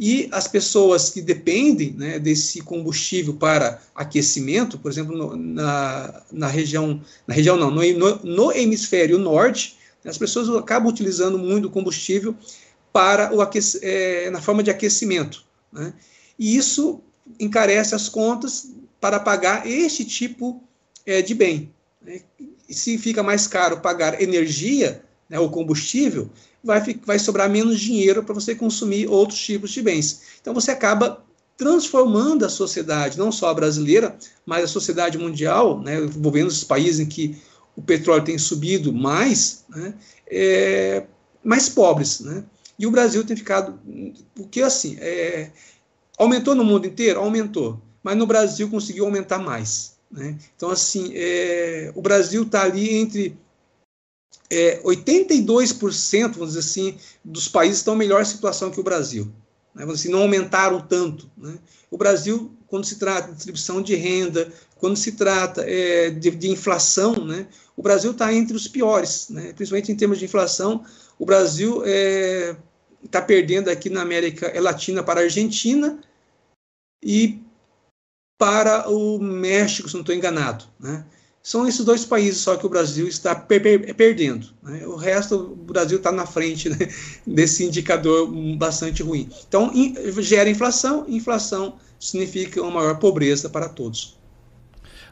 [0.03, 6.47] E as pessoas que dependem né, desse combustível para aquecimento, por exemplo, no, na, na
[6.47, 12.35] região, na região não, no, no, hemisfério norte, as pessoas acabam utilizando muito combustível
[12.91, 15.45] para o aquec é, na forma de aquecimento.
[15.71, 15.93] Né?
[16.39, 16.99] E isso
[17.39, 20.63] encarece as contas para pagar este tipo
[21.05, 21.71] é, de bem.
[22.01, 22.21] Né?
[22.67, 26.31] Se fica mais caro pagar energia, né, o combustível,
[26.63, 30.21] vai, vai sobrar menos dinheiro para você consumir outros tipos de bens.
[30.41, 31.23] Então você acaba
[31.57, 36.99] transformando a sociedade, não só a brasileira, mas a sociedade mundial, né, envolvendo os países
[36.99, 37.37] em que
[37.75, 39.93] o petróleo tem subido mais, né,
[40.27, 41.03] é,
[41.43, 42.19] mais pobres.
[42.21, 42.43] Né?
[42.79, 43.79] E o Brasil tem ficado.
[44.33, 45.51] Porque assim, é,
[46.17, 47.19] aumentou no mundo inteiro?
[47.19, 47.79] Aumentou.
[48.03, 49.93] Mas no Brasil conseguiu aumentar mais.
[50.11, 50.35] Né?
[50.55, 53.37] Então, assim, é, o Brasil está ali entre
[54.51, 59.31] é, 82%, vamos dizer assim, dos países estão em melhor situação que o Brasil.
[59.73, 59.85] Né?
[59.85, 61.31] Assim, não aumentaram tanto.
[61.37, 61.57] Né?
[61.89, 66.49] O Brasil, quando se trata de distribuição de renda, quando se trata é, de, de,
[66.49, 67.47] inflação, né?
[67.77, 69.53] o Brasil está entre os piores, né?
[69.53, 70.83] principalmente em termos de inflação.
[71.17, 72.55] O Brasil está é,
[73.09, 75.97] tá perdendo aqui na América Latina para a Argentina
[77.01, 77.39] e
[78.37, 80.65] para o México, se não estou enganado.
[80.77, 81.05] Né?
[81.43, 84.47] São esses dois países só que o Brasil está per per perdendo.
[84.61, 84.85] Né?
[84.85, 86.77] O resto, o Brasil está na frente né?
[87.25, 89.27] desse indicador bastante ruim.
[89.47, 94.19] Então, in, gera inflação, inflação significa uma maior pobreza para todos.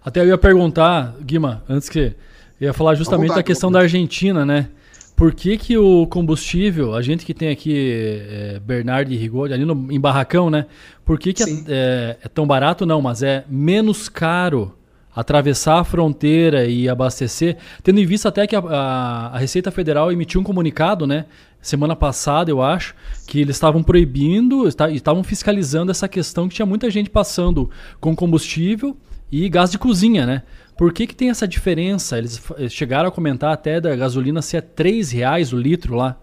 [0.04, 2.16] Até eu ia perguntar, Guima, antes que.
[2.60, 4.70] Eu ia falar justamente da questão da Argentina, né?
[5.16, 9.66] Por que, que o combustível, a gente que tem aqui é, Bernardo e Rigor, ali
[9.66, 10.66] no, em Barracão, né?
[11.06, 12.86] Por que, que é, é, é tão barato?
[12.86, 14.74] Não, mas é menos caro
[15.16, 20.12] atravessar a fronteira e abastecer, tendo em vista até que a, a, a, Receita Federal
[20.12, 21.26] emitiu um comunicado, né,
[21.62, 22.96] semana passada, eu acho,
[23.28, 27.70] que eles estavam proibindo, estavam fiscalizando essa questão que tinha muita gente passando
[28.00, 28.96] com combustível
[29.32, 30.44] e gás de cozinha, né?
[30.78, 32.18] Por que, que tem essa diferença?
[32.18, 36.18] Eles chegaram a comentar até da gasolina ser R$ reais o litro lá.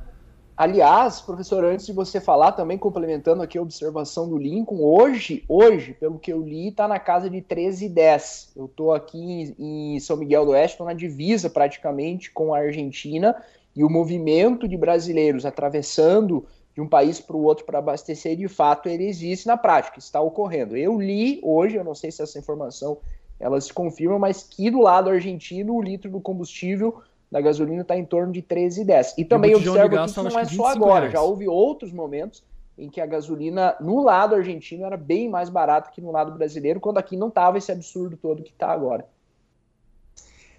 [0.57, 5.93] Aliás, professor, antes de você falar, também complementando aqui a observação do Lincoln, hoje, hoje,
[5.93, 8.53] pelo que eu li, está na casa de 13,10.
[8.57, 13.37] Eu estou aqui em São Miguel do Oeste, estou na divisa praticamente com a Argentina,
[13.75, 18.49] e o movimento de brasileiros atravessando de um país para o outro para abastecer, de
[18.49, 20.75] fato, ele existe na prática, está ocorrendo.
[20.75, 22.97] Eu li hoje, eu não sei se essa informação
[23.39, 27.97] ela se confirma, mas que do lado argentino o litro do combustível da gasolina está
[27.97, 29.15] em torno de 13,10.
[29.19, 31.13] E também observo que não é só agora, reais.
[31.13, 32.43] já houve outros momentos
[32.79, 36.79] em que a gasolina no lado argentino era bem mais barata que no lado brasileiro,
[36.79, 39.07] quando aqui não estava esse absurdo todo que está agora.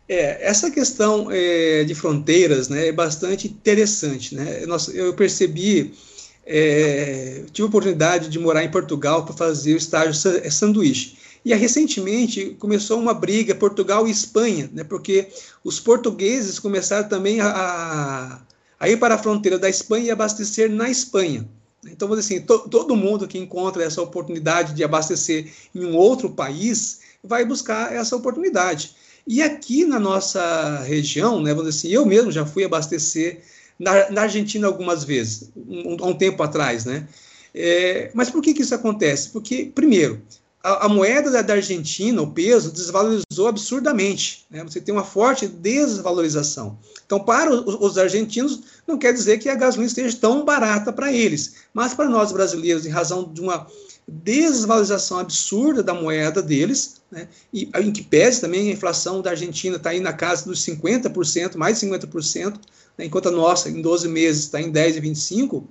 [0.09, 4.33] É, essa questão é, de fronteiras né, é bastante interessante.
[4.35, 4.65] Né?
[4.65, 5.93] Nós, eu percebi,
[6.45, 11.17] é, tive a oportunidade de morar em Portugal para fazer o estágio é, sanduíche.
[11.47, 15.29] E recentemente começou uma briga Portugal e Espanha, né, porque
[15.63, 18.41] os portugueses começaram também a,
[18.77, 21.47] a ir para a fronteira da Espanha e abastecer na Espanha.
[21.85, 26.99] Então, assim, to, todo mundo que encontra essa oportunidade de abastecer em um outro país
[27.23, 28.91] vai buscar essa oportunidade.
[29.25, 33.41] E aqui na nossa região, né, vamos dizer assim, eu mesmo já fui abastecer
[33.79, 37.07] na, na Argentina algumas vezes, um, um tempo atrás, né?
[37.55, 39.29] É, mas por que, que isso acontece?
[39.29, 40.21] Porque, primeiro,
[40.63, 44.45] a, a moeda da, da, Argentina, o peso, desvalorizou absurdamente.
[44.49, 44.63] Né?
[44.63, 46.77] Você tem uma forte desvalorização.
[47.05, 51.11] Então, para os, os, argentinos, não quer dizer que a gasolina esteja tão barata para
[51.11, 53.67] eles, mas para nós brasileiros, em razão de uma
[54.07, 57.27] desvalorização absurda da moeda deles, né?
[57.53, 61.55] e em que pese também a inflação da Argentina está aí na casa dos 50%,
[61.55, 62.59] mais de 50%,
[62.97, 63.05] né?
[63.05, 65.63] enquanto a nossa, em 12 meses, está em 10,25%,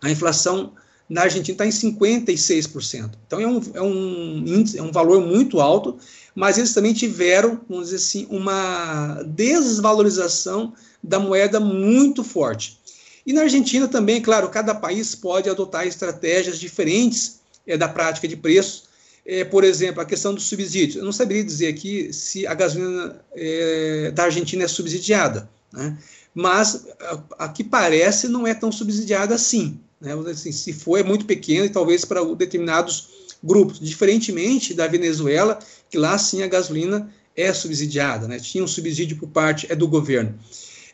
[0.00, 0.72] a inflação
[1.08, 3.10] na Argentina está em 56%.
[3.26, 5.98] Então é um, é, um índice, é um valor muito alto,
[6.34, 12.78] mas eles também tiveram, vamos dizer assim, uma desvalorização da moeda muito forte.
[13.26, 18.36] E na Argentina também, claro, cada país pode adotar estratégias diferentes é, da prática de
[18.36, 18.84] preços.
[19.24, 21.00] É, por exemplo, a questão do subsídio.
[21.00, 25.96] Eu não saberia dizer aqui se a gasolina é, da Argentina é subsidiada, né?
[26.34, 29.78] mas a, a que parece não é tão subsidiada assim.
[30.02, 30.12] Né?
[30.30, 33.08] Assim, se for, é muito pequeno e talvez para determinados
[33.42, 38.38] grupos, diferentemente da Venezuela, que lá sim a gasolina é subsidiada, né?
[38.38, 40.34] tinha um subsídio por parte é do governo.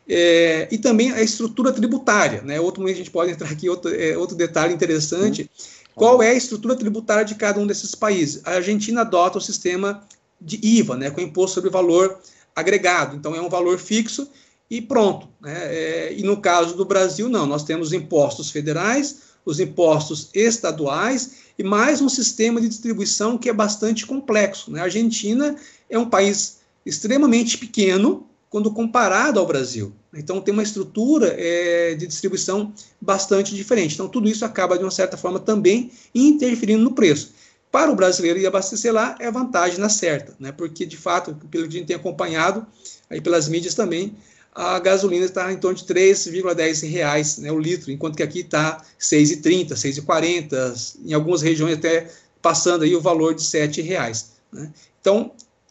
[0.09, 2.59] É, e também a estrutura tributária, né?
[2.59, 5.42] Outro momento a gente pode entrar aqui, outro, é, outro detalhe interessante.
[5.42, 5.49] Uhum.
[5.94, 8.40] Qual é a estrutura tributária de cada um desses países?
[8.44, 10.03] A Argentina adota o sistema
[10.40, 12.18] de IVA, né, com imposto sobre valor
[12.57, 13.16] agregado.
[13.16, 14.27] Então é um valor fixo
[14.71, 15.29] e pronto.
[15.41, 15.55] Né?
[15.55, 21.65] É, e no caso do Brasil, não, nós temos impostos federais, os impostos estaduais e
[21.65, 24.71] mais um sistema de distribuição que é bastante complexo.
[24.71, 24.81] Né?
[24.81, 25.57] A Argentina
[25.89, 29.93] é um país extremamente pequeno quando comparado ao Brasil.
[30.13, 33.95] Então, tem uma estrutura é, de distribuição bastante diferente.
[33.95, 37.33] Então, tudo isso acaba, de uma certa forma, também interferindo no preço.
[37.71, 40.51] Para o brasileiro ir abastecer lá, é vantagem na certa, né?
[40.51, 42.67] porque, de fato, pelo que a gente tem acompanhado,
[43.11, 44.17] aí pelas mídias também,
[44.59, 48.83] a gasolina está em torno de 3,10 reais né, o litro, enquanto que aqui está
[48.99, 52.11] 6,30, 6,40, em algumas regiões até
[52.42, 54.33] passando aí o valor de 7 reais.
[54.53, 54.73] Né?
[55.01, 55.31] Então,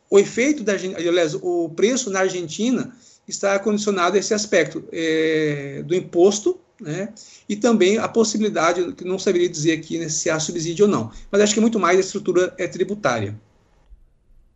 [0.10, 2.96] o efeito da aliás, o preço na Argentina
[3.28, 7.10] está condicionado a esse aspecto é, do imposto, né?
[7.50, 11.12] E também a possibilidade, que não saberia dizer aqui né, se há subsídio ou não,
[11.30, 13.38] mas acho que muito mais a estrutura é tributária.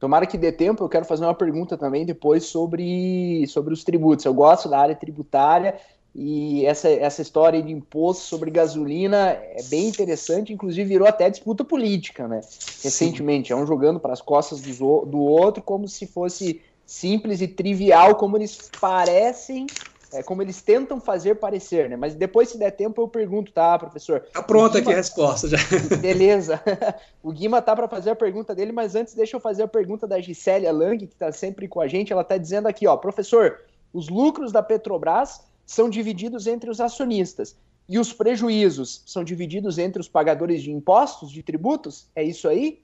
[0.01, 4.25] Tomara que dê tempo, eu quero fazer uma pergunta também depois sobre, sobre os tributos.
[4.25, 5.75] Eu gosto da área tributária
[6.15, 11.63] e essa, essa história de imposto sobre gasolina é bem interessante, inclusive virou até disputa
[11.63, 12.41] política, né?
[12.81, 17.47] Recentemente, é um jogando para as costas do, do outro como se fosse simples e
[17.47, 19.67] trivial, como eles parecem
[20.13, 21.95] é, como eles tentam fazer parecer, né?
[21.95, 24.21] Mas depois, se der tempo, eu pergunto, tá, professor?
[24.33, 24.81] Tá pronta Guima...
[24.81, 25.57] aqui a resposta já.
[26.01, 26.61] Beleza.
[27.23, 30.05] o Guima tá para fazer a pergunta dele, mas antes deixa eu fazer a pergunta
[30.07, 32.11] da Gisélia Lang, que tá sempre com a gente.
[32.11, 33.61] Ela tá dizendo aqui, ó, professor,
[33.93, 37.55] os lucros da Petrobras são divididos entre os acionistas
[37.87, 42.07] e os prejuízos são divididos entre os pagadores de impostos, de tributos?
[42.15, 42.81] É isso aí?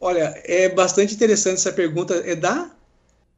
[0.00, 2.14] Olha, é bastante interessante essa pergunta.
[2.16, 2.70] É da?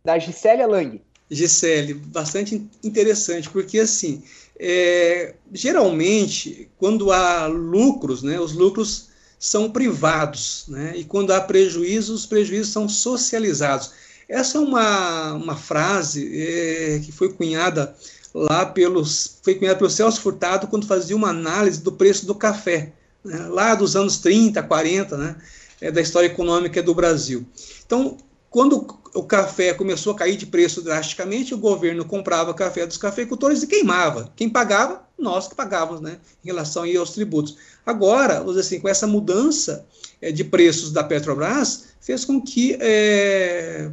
[0.04, 1.00] Da Gisélia Lang.
[1.30, 4.22] Gisele, bastante interessante, porque assim,
[4.58, 9.08] é, geralmente, quando há lucros, né, os lucros
[9.38, 13.90] são privados, né, e quando há prejuízos, os prejuízos são socializados.
[14.28, 17.94] Essa é uma, uma frase é, que foi cunhada
[18.32, 22.92] lá pelos, foi cunhada pelo Celso Furtado quando fazia uma análise do preço do café,
[23.24, 25.36] né, lá dos anos 30, 40, né,
[25.80, 27.44] é, da história econômica do Brasil.
[27.84, 28.16] Então,
[28.48, 28.86] quando
[29.16, 33.66] o café começou a cair de preço drasticamente, o governo comprava café dos cafeicultores e
[33.66, 34.30] queimava.
[34.36, 35.02] Quem pagava?
[35.18, 37.56] Nós que pagávamos, né, em relação aos tributos.
[37.84, 39.86] Agora, assim, com essa mudança
[40.20, 43.90] é, de preços da Petrobras, fez com que é,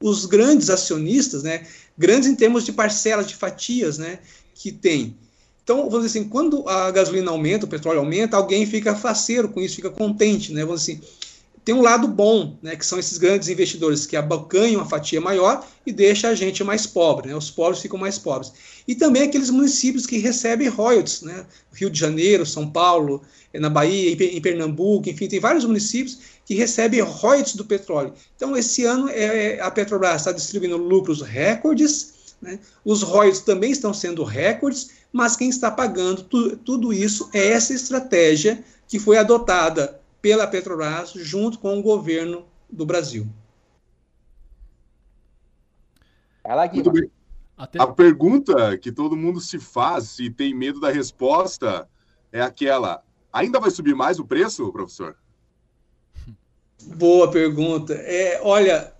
[0.00, 1.64] os grandes acionistas, né,
[1.96, 4.18] grandes em termos de parcelas, de fatias, né,
[4.54, 5.16] que tem.
[5.62, 9.60] Então, vamos dizer assim, quando a gasolina aumenta, o petróleo aumenta, alguém fica faceiro com
[9.60, 11.02] isso, fica contente, né, vamos dizer assim,
[11.66, 15.66] tem um lado bom, né, que são esses grandes investidores que abocanham a fatia maior
[15.84, 18.52] e deixa a gente mais pobre, né, os pobres ficam mais pobres.
[18.86, 23.20] E também aqueles municípios que recebem royalties, né, Rio de Janeiro, São Paulo,
[23.52, 28.14] eh, na Bahia, em Pernambuco, enfim, tem vários municípios que recebem royalties do petróleo.
[28.36, 33.92] Então, esse ano é, a Petrobras está distribuindo lucros recordes, né, os royalties também estão
[33.92, 40.00] sendo recordes, mas quem está pagando tu, tudo isso é essa estratégia que foi adotada
[40.26, 43.28] pela Petrobras junto com o governo do Brasil.
[46.72, 47.08] Muito bem.
[47.56, 47.80] Até...
[47.80, 51.88] A pergunta que todo mundo se faz e tem medo da resposta
[52.32, 55.16] é aquela: ainda vai subir mais o preço, professor?
[56.82, 57.94] Boa pergunta.
[57.94, 58.92] É, olha,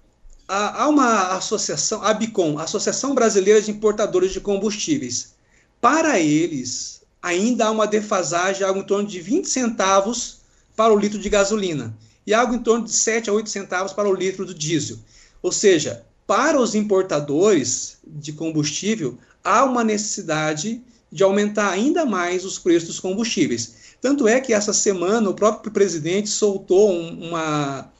[0.46, 5.34] há, há uma associação, a ABICOM, Associação Brasileira de Importadores de Combustíveis.
[5.80, 10.35] Para eles, ainda há uma defasagem algo em torno de 20 centavos
[10.76, 11.96] para o litro de gasolina
[12.26, 14.98] e algo em torno de 7 a 8 centavos para o litro do diesel.
[15.42, 22.58] Ou seja, para os importadores de combustível, há uma necessidade de aumentar ainda mais os
[22.58, 23.74] preços dos combustíveis.
[24.00, 27.90] Tanto é que essa semana o próprio presidente soltou uma.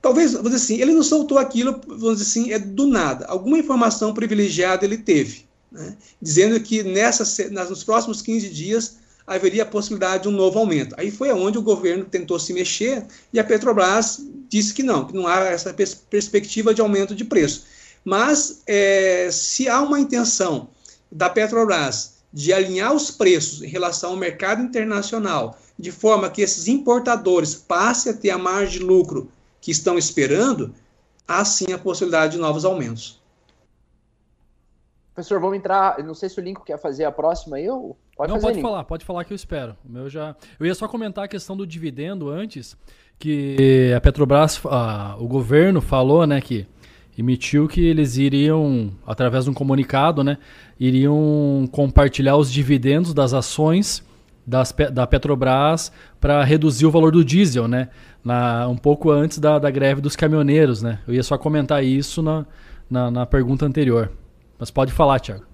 [0.00, 3.26] Talvez, vamos dizer assim, ele não soltou aquilo, vamos dizer assim, é do nada.
[3.26, 5.96] Alguma informação privilegiada ele teve, né?
[6.22, 8.96] dizendo que nessa, nos próximos 15 dias
[9.28, 10.94] haveria a possibilidade de um novo aumento.
[10.98, 15.14] Aí foi onde o governo tentou se mexer e a Petrobras disse que não, que
[15.14, 17.66] não há essa pers perspectiva de aumento de preço.
[18.04, 20.70] Mas é, se há uma intenção
[21.12, 26.66] da Petrobras de alinhar os preços em relação ao mercado internacional, de forma que esses
[26.66, 30.74] importadores passem a ter a margem de lucro que estão esperando,
[31.26, 33.17] há sim a possibilidade de novos aumentos.
[35.18, 35.98] Professor, vamos entrar.
[36.04, 37.98] Não sei se o Lincoln quer fazer a próxima aí ou.
[38.16, 39.76] Pode não, pode falar, pode falar que eu espero.
[39.84, 40.36] O meu já.
[40.60, 42.76] Eu ia só comentar a questão do dividendo antes,
[43.18, 46.68] que a Petrobras, a, o governo falou, né, que
[47.18, 50.38] emitiu que eles iriam, através de um comunicado, né,
[50.78, 54.04] iriam compartilhar os dividendos das ações
[54.46, 55.90] das, da Petrobras
[56.20, 57.88] para reduzir o valor do diesel, né,
[58.22, 61.00] na, um pouco antes da, da greve dos caminhoneiros, né.
[61.08, 62.46] Eu ia só comentar isso na,
[62.88, 64.12] na, na pergunta anterior.
[64.58, 65.46] Mas pode falar, Thiago.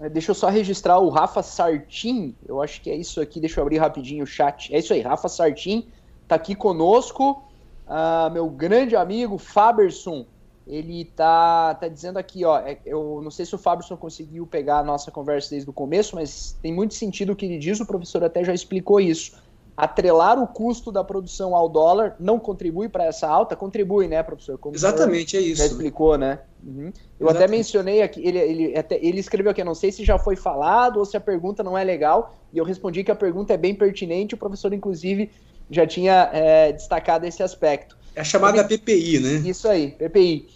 [0.00, 2.34] É, deixa eu só registrar o Rafa Sartin.
[2.46, 3.40] Eu acho que é isso aqui.
[3.40, 4.72] Deixa eu abrir rapidinho o chat.
[4.74, 5.88] É isso aí, Rafa Sartin
[6.28, 7.42] tá aqui conosco.
[7.86, 10.26] Uh, meu grande amigo Faberson,
[10.66, 12.58] ele tá, tá dizendo aqui, ó.
[12.58, 16.14] É, eu não sei se o Faberson conseguiu pegar a nossa conversa desde o começo,
[16.14, 17.80] mas tem muito sentido o que ele diz.
[17.80, 19.47] O professor até já explicou isso
[19.78, 23.54] atrelar o custo da produção ao dólar não contribui para essa alta?
[23.54, 24.58] Contribui, né, professor?
[24.58, 25.58] Como Exatamente, é isso.
[25.58, 26.40] Já explicou, né?
[26.64, 26.92] Uhum.
[27.20, 27.36] Eu Exatamente.
[27.36, 30.98] até mencionei aqui, ele, ele, até, ele escreveu aqui, não sei se já foi falado
[30.98, 33.72] ou se a pergunta não é legal, e eu respondi que a pergunta é bem
[33.72, 35.30] pertinente, o professor, inclusive,
[35.70, 37.96] já tinha é, destacado esse aspecto.
[38.16, 38.76] É a chamada Vamos...
[38.78, 39.48] PPI, né?
[39.48, 40.48] Isso aí, PPI.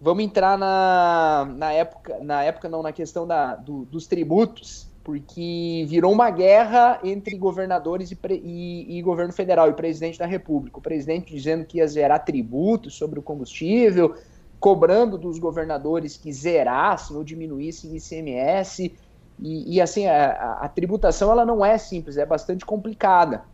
[0.00, 5.86] Vamos entrar na, na época, na época não, na questão da, do, dos tributos porque
[5.88, 10.78] virou uma guerra entre governadores e, e, e, governo federal e presidente da República.
[10.78, 14.14] O presidente dizendo que ia zerar tributos sobre o combustível,
[14.60, 18.94] cobrando dos governadores que zerassem ou diminuíssem ICMS.
[19.40, 23.44] E, e assim, a, a, tributação ela não é simples, é bastante complicada.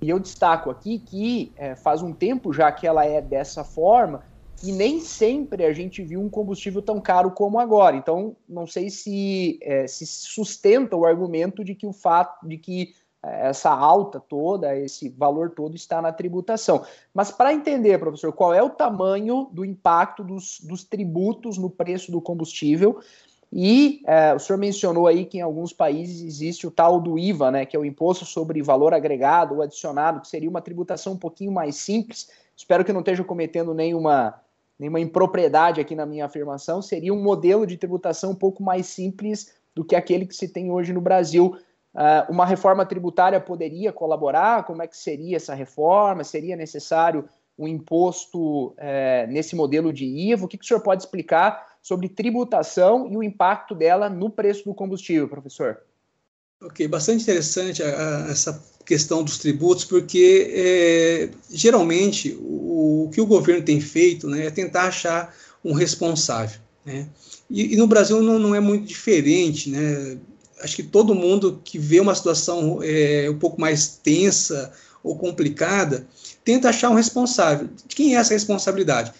[0.00, 4.22] E eu destaco aqui que é, faz um tempo já que ela é dessa forma,
[4.62, 7.96] e nem sempre a gente viu um combustível tão caro como agora.
[7.96, 12.94] Então, não sei se é, se sustenta o argumento de que o fato de que
[13.24, 16.84] é, essa alta toda, esse valor todo está na tributação.
[17.12, 22.12] Mas para entender, professor, qual é o tamanho do impacto dos, dos tributos no preço
[22.12, 23.00] do combustível?
[23.56, 27.50] E é, o senhor mencionou aí que em alguns países existe o tal do IVA,
[27.52, 31.18] né, que é o imposto sobre valor agregado ou adicionado, que seria uma tributação um
[31.18, 32.28] pouquinho mais simples.
[32.56, 34.40] Espero que não esteja cometendo nenhuma
[34.78, 39.54] nenhuma impropriedade aqui na minha afirmação, seria um modelo de tributação um pouco mais simples
[39.74, 41.56] do que aquele que se tem hoje no Brasil.
[41.94, 44.64] Uh, uma reforma tributária poderia colaborar?
[44.64, 46.24] Como é que seria essa reforma?
[46.24, 48.74] Seria necessário um imposto uh,
[49.28, 50.44] nesse modelo de IVA?
[50.44, 54.64] O que, que o senhor pode explicar sobre tributação e o impacto dela no preço
[54.64, 55.82] do combustível, professor?
[56.64, 63.20] Ok, bastante interessante a, a, essa questão dos tributos, porque é, geralmente o, o, que
[63.20, 66.58] o governo tem feito né, é tentar achar um responsável.
[66.84, 67.06] Né?
[67.50, 69.68] E, e, no Brasil não, não, é muito diferente.
[69.68, 70.16] Né?
[70.60, 76.06] Acho que todo mundo que vê uma situação é, um pouco mais tensa ou complicada
[76.42, 77.68] tenta achar um responsável.
[77.86, 79.12] De quem é essa responsabilidade?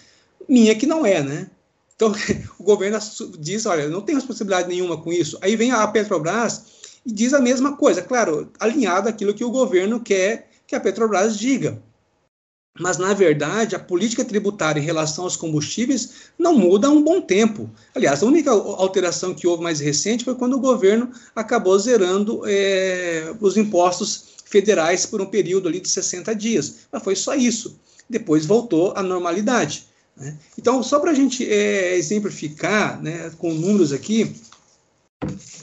[0.49, 1.51] Minha que não é, né?
[1.95, 2.11] Então,
[2.59, 2.99] o governo
[3.39, 5.37] diz, olha, não tem responsabilidade nenhuma com isso.
[5.43, 6.73] Aí vem a Petrobras
[7.05, 11.39] e diz a mesma coisa, claro, alinhado àquilo que o governo quer que a Petrobras
[11.39, 11.81] diga.
[12.81, 17.21] mas, na verdade, a política tributária em relação aos combustíveis não muda há um bom
[17.21, 17.71] tempo.
[17.95, 23.33] Aliás, a única alteração que houve mais recente foi quando o governo acabou zerando é,
[23.41, 26.87] os impostos federais por um período ali de 60 dias.
[26.91, 27.79] Mas foi só isso.
[28.11, 29.87] Depois voltou à normalidade.
[30.17, 30.37] Né?
[30.59, 34.35] Então, só para a gente é, exemplificar né, com números aqui,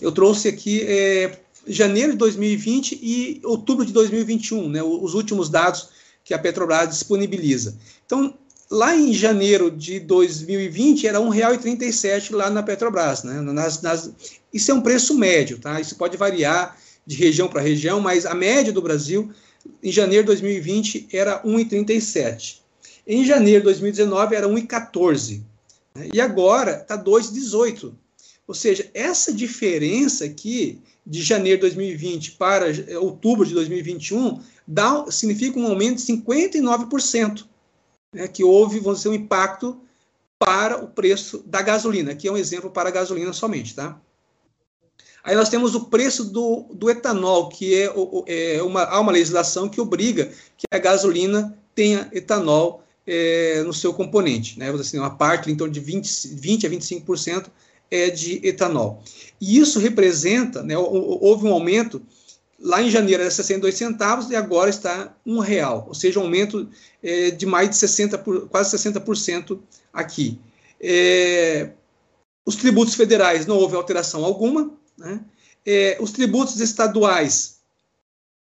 [0.01, 5.89] eu trouxe aqui é, janeiro de 2020 e outubro de 2021, né, os últimos dados
[6.23, 7.75] que a Petrobras disponibiliza.
[8.05, 8.33] Então,
[8.69, 13.23] lá em janeiro de 2020 era R$ 1,37 lá na Petrobras.
[13.23, 13.41] Né?
[13.41, 14.11] Nas, nas,
[14.53, 15.79] isso é um preço médio, tá?
[15.81, 19.31] Isso pode variar de região para região, mas a média do Brasil
[19.83, 22.59] em janeiro de 2020 era R$ 1,37.
[23.05, 25.41] Em janeiro de 2019 era 1,14.
[25.93, 26.09] Né?
[26.13, 27.91] E agora está 2,18.
[28.51, 32.65] Ou seja, essa diferença aqui de janeiro de 2020 para
[32.99, 37.45] outubro de 2021 dá, significa um aumento de 59%,
[38.13, 39.79] né, que houve, vamos dizer, um impacto
[40.37, 42.11] para o preço da gasolina.
[42.11, 43.97] Aqui é um exemplo para a gasolina somente, tá?
[45.23, 47.89] Aí nós temos o preço do, do etanol, que é,
[48.27, 53.93] é uma, há uma legislação que obriga que a gasolina tenha etanol é, no seu
[53.93, 54.71] componente, né?
[54.71, 57.45] Assim, uma parte em torno de 20, 20 a 25%
[57.91, 59.03] é de etanol.
[59.39, 62.01] E isso representa, né, houve um aumento
[62.63, 66.69] Lá em janeiro era 62 centavos e agora está um real, ou seja, um aumento
[67.01, 69.59] é, de mais de 60, por, quase 60%
[69.91, 70.39] aqui.
[70.79, 71.71] É,
[72.45, 74.71] os tributos federais não houve alteração alguma.
[74.95, 75.21] Né?
[75.65, 77.61] É, os tributos estaduais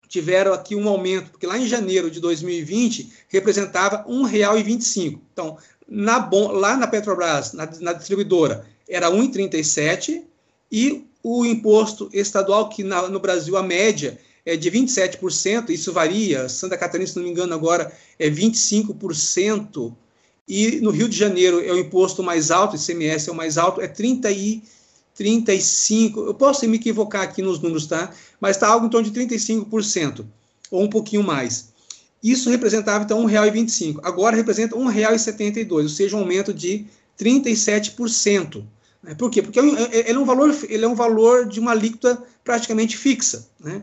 [0.08, 5.20] tiveram aqui um aumento, porque lá em janeiro de 2020 representava R$ 1,25.
[5.34, 10.22] Então, na, lá na Petrobras, na, na distribuidora, era R$ 1,37
[10.70, 16.48] e o imposto estadual, que na, no Brasil a média é de 27%, isso varia,
[16.48, 19.94] Santa Catarina, se não me engano, agora é 25%,
[20.48, 23.80] e no Rio de Janeiro é o imposto mais alto, ICMS é o mais alto,
[23.82, 24.62] é 30 e
[25.18, 28.10] 35%, eu posso me equivocar aqui nos números, tá?
[28.40, 30.24] Mas está algo em torno de 35%,
[30.70, 31.68] ou um pouquinho mais.
[32.22, 34.00] Isso representava, então, R$ 1,25.
[34.02, 36.86] Agora representa R$ 1,72, ou seja, um aumento de
[37.18, 38.64] 37%.
[39.02, 39.14] Né?
[39.14, 39.42] Por quê?
[39.42, 42.96] Porque é é, ele é um valor, ele é um valor de uma alíquota praticamente
[42.96, 43.48] fixa.
[43.60, 43.82] Né?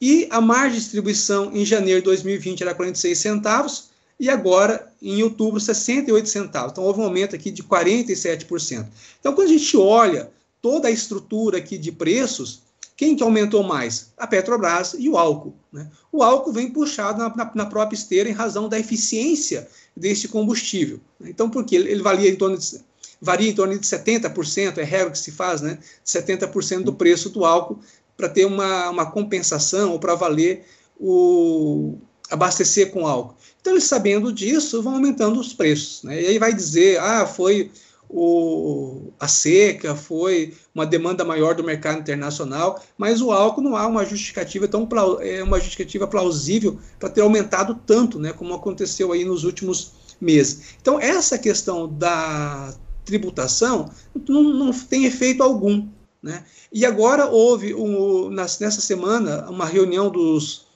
[0.00, 5.22] E a margem de distribuição em janeiro de 2020 era 46 centavos e agora, em
[5.22, 6.72] outubro, 68 centavos.
[6.72, 8.86] Então, houve um aumento aqui de 47%.
[9.20, 12.62] Então, quando a gente olha toda a estrutura aqui de preços,
[12.96, 14.12] quem que aumentou mais?
[14.16, 15.54] A Petrobras e o álcool.
[15.70, 15.90] Né?
[16.10, 20.98] O álcool vem puxado na, na, na, própria esteira em razão da eficiência desse combustível.
[21.20, 22.80] Então, porque ele, ele valia em torno de
[23.20, 25.78] varia em torno de 70%, é regra que se faz, né?
[26.04, 27.80] 70% do preço do álcool
[28.16, 30.64] para ter uma, uma compensação ou para valer
[30.98, 31.98] o
[32.30, 33.36] abastecer com álcool.
[33.60, 36.02] Então, eles sabendo disso, vão aumentando os preços.
[36.02, 36.22] Né?
[36.22, 37.70] E aí vai dizer, ah, foi
[38.08, 43.86] o, a seca, foi uma demanda maior do mercado internacional, mas o álcool não há
[43.86, 44.88] uma justificativa tão
[45.20, 50.76] é uma justificativa plausível para ter aumentado tanto, né, como aconteceu aí nos últimos meses.
[50.80, 52.72] Então essa questão da
[53.06, 53.88] tributação
[54.28, 55.88] não, não tem efeito algum.
[56.22, 56.44] Né?
[56.72, 60.66] E agora houve, um, nessa semana, uma reunião dos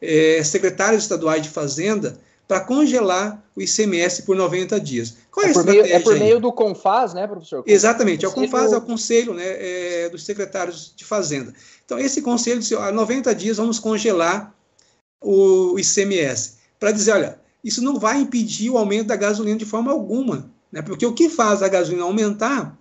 [0.00, 5.16] é, secretários estaduais de Fazenda para congelar o ICMS por 90 dias.
[5.30, 7.62] Qual é, é, por, meio, é por meio, do CONFAS, né, professor?
[7.66, 11.52] Exatamente, é o CONFAS, é o conselho né, é, dos secretários de Fazenda.
[11.84, 14.54] Então, esse conselho disse, há 90 dias vamos congelar
[15.20, 19.90] o ICMS, para dizer, olha, isso não vai impedir o aumento da gasolina de forma
[19.90, 20.50] alguma.
[20.70, 20.82] Né?
[20.82, 22.78] Porque o que faz a gasolina aumentar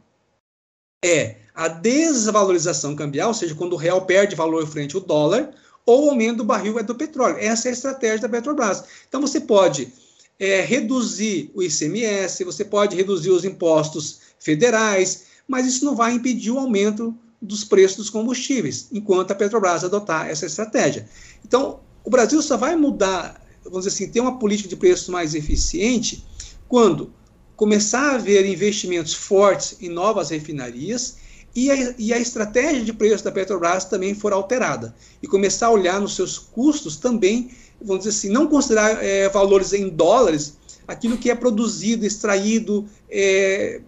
[1.04, 5.52] é a desvalorização cambial, ou seja, quando o real perde valor frente ao dólar,
[5.86, 7.38] ou o aumento do barril é do petróleo.
[7.40, 8.84] Essa é a estratégia da Petrobras.
[9.08, 9.92] Então você pode
[10.38, 16.52] é, reduzir o ICMS, você pode reduzir os impostos federais, mas isso não vai impedir
[16.52, 21.08] o aumento dos preços dos combustíveis, enquanto a Petrobras adotar essa estratégia.
[21.46, 25.34] Então, o Brasil só vai mudar, vamos dizer assim, ter uma política de preços mais
[25.34, 26.26] eficiente
[26.68, 27.14] quando
[27.58, 31.18] começar a haver investimentos fortes em novas refinarias
[31.56, 34.96] e a, e a, estratégia de preço da Petrobras também for alterada.
[35.24, 37.50] E começar a olhar nos seus custos também,
[37.82, 40.56] vamos dizer assim, não considerar é, valores em dólares,
[40.88, 43.82] aquilo que é produzido, extraído, é,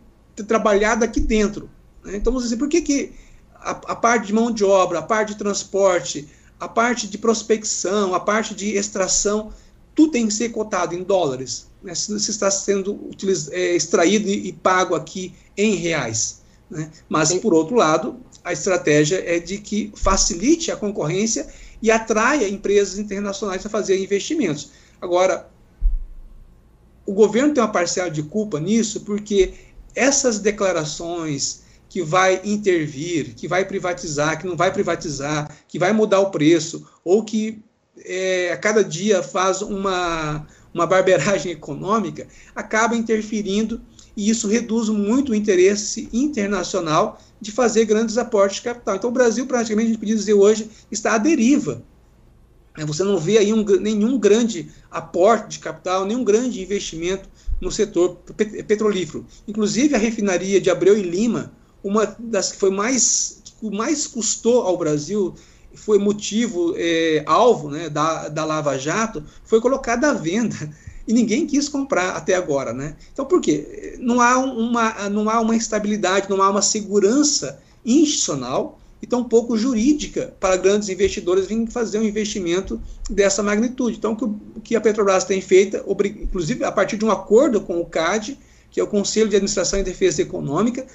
[0.48, 1.70] trabalhado aqui dentro.
[2.04, 2.18] Né?
[2.18, 3.12] Então, vamos dizer, por que, que
[3.54, 6.28] a, a parte de mão de obra, a parte de transporte,
[6.60, 9.54] a parte de prospecção, a parte de extração,
[9.96, 13.10] tudo tem que ser cotado em dólares né, se, está sendo
[13.52, 16.42] é, extraído e, e, pago aqui em reais.
[16.70, 16.92] Né?
[17.08, 21.48] Mas, por outro lado, a estratégia é de que facilite a concorrência
[21.82, 24.72] e atraia empresas internacionais a fazer investimentos.
[25.02, 25.50] Agora,
[27.06, 29.54] o governo tem uma parcela de culpa nisso, porque
[29.96, 36.20] essas declarações que vai intervir, que vai privatizar, que não vai privatizar, que vai mudar
[36.20, 37.64] o preço, ou que
[38.06, 43.82] é, a cada dia faz uma, uma barberagem econômica, acaba interferindo
[44.16, 48.96] e isso reduz muito o interesse internacional de fazer grandes aportes de capital.
[48.96, 51.82] Então, o Brasil, praticamente, a gente podia dizer hoje, está à deriva.
[52.78, 57.30] É, você não vê aí um, nenhum grande aporte de capital, nenhum grande investimento
[57.62, 58.18] no setor
[58.68, 59.26] petrolífero.
[59.48, 61.52] Inclusive, a refinaria de Abreu e Lima,
[61.84, 65.34] uma das que foi mais, que mais custou ao Brasil,
[65.80, 70.56] foi motivo, é, alvo né, da, da Lava Jato, foi colocada à venda
[71.08, 72.96] e ninguém quis comprar até agora, né?
[73.12, 73.98] Então por quê?
[74.00, 80.34] Não há uma, não há uma estabilidade, não há uma segurança institucional e tampouco jurídica
[80.40, 83.98] para grandes investidores virem fazer um investimento dessa magnitude.
[83.98, 84.16] Então
[84.56, 88.38] o que a Petrobras tem feito, inclusive a partir de um acordo com o CAD,
[88.70, 90.86] que é o Conselho de Administração e Defesa Econômica,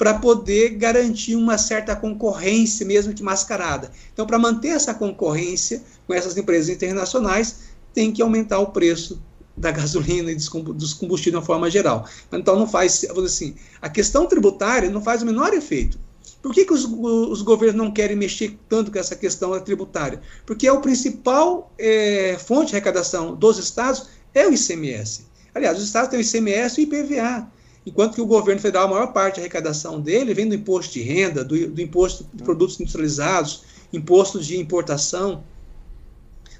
[0.00, 3.92] para poder garantir uma certa concorrência, mesmo que mascarada.
[4.10, 7.56] Então, para manter essa concorrência com essas empresas internacionais,
[7.92, 9.20] tem que aumentar o preço
[9.54, 10.48] da gasolina e dos
[10.94, 12.06] combustíveis de uma forma geral.
[12.32, 15.98] Então não faz, assim, a questão tributária não faz o menor efeito.
[16.40, 20.22] Por que, que os, os governos não querem mexer tanto com essa questão tributária?
[20.46, 25.26] Porque é o principal é, fonte de arrecadação dos estados é o ICMS.
[25.54, 28.90] Aliás, os estados têm o ICMS e o IPVA, enquanto que o governo federal, a
[28.90, 32.78] maior parte da arrecadação dele vem do imposto de renda, do, do imposto de produtos
[32.78, 33.62] industrializados,
[33.92, 35.42] imposto de importação.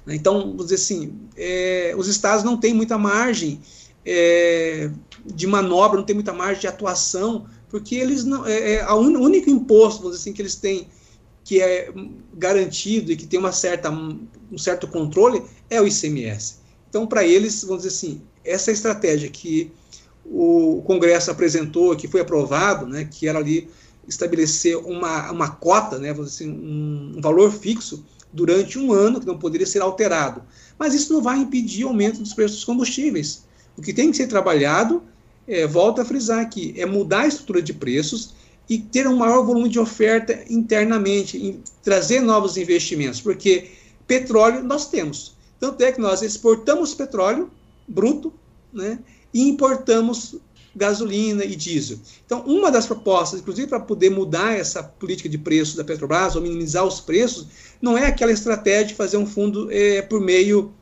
[0.05, 0.15] Né?
[0.15, 3.61] Então, vamos dizer assim, é, os estados não têm muita margem
[4.05, 4.89] é,
[5.25, 8.45] de manobra, não tem muita margem de atuação, porque eles não.
[8.45, 10.87] É, é un, o único imposto, vamos dizer assim, que eles têm
[11.43, 11.91] que é
[12.35, 16.57] garantido e que tem uma certa, um certo controle é o ICMS.
[16.87, 19.71] Então, para eles, vamos dizer assim, essa estratégia que
[20.33, 23.69] o Congresso apresentou, que foi aprovado, né, que era ali
[24.07, 29.37] estabelecer uma, uma cota, né, assim, um, um valor fixo durante um ano, que não
[29.37, 30.41] poderia ser alterado.
[30.79, 33.43] Mas isso não vai impedir o aumento dos preços dos combustíveis.
[33.77, 35.03] O que tem que ser trabalhado,
[35.45, 38.33] é, volta a frisar aqui, é mudar a estrutura de preços
[38.69, 43.69] e ter um maior volume de oferta internamente, trazer novos investimentos, porque
[44.07, 45.35] petróleo nós temos.
[45.59, 47.51] Tanto é que nós exportamos petróleo
[47.85, 48.33] bruto
[48.71, 48.99] né,
[49.33, 50.35] e importamos
[50.75, 51.99] gasolina e diesel.
[52.25, 56.41] Então, uma das propostas, inclusive para poder mudar essa política de preços da Petrobras, ou
[56.41, 57.47] minimizar os preços,
[57.81, 60.73] não é aquela estratégia de fazer um fundo é, por meio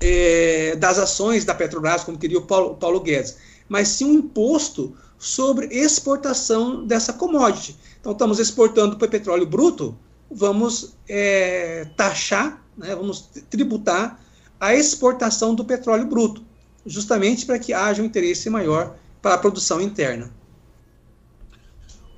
[0.00, 3.36] é, das ações da Petrobras, como queria o Paulo, Paulo Guedes,
[3.68, 7.76] mas sim um imposto sobre exportação dessa commodity.
[8.00, 9.96] Então, estamos exportando para petróleo bruto,
[10.30, 14.20] vamos é, taxar, né, vamos tributar
[14.60, 16.45] a exportação do petróleo bruto
[16.86, 20.30] justamente para que haja um interesse maior para a produção interna.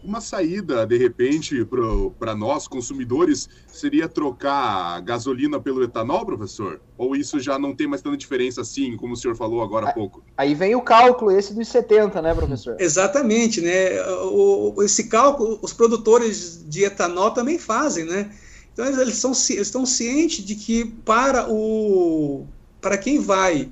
[0.03, 1.66] Uma saída, de repente,
[2.19, 6.81] para nós, consumidores, seria trocar a gasolina pelo etanol, professor?
[6.97, 9.93] Ou isso já não tem mais tanta diferença assim, como o senhor falou agora há
[9.93, 10.23] pouco?
[10.37, 12.77] Aí vem o cálculo, esse dos 70, né, professor?
[12.79, 14.01] Exatamente, né?
[14.23, 18.31] O, esse cálculo, os produtores de etanol também fazem, né?
[18.73, 22.47] Então, eles, são, eles estão cientes de que para, o,
[22.81, 23.69] para quem vai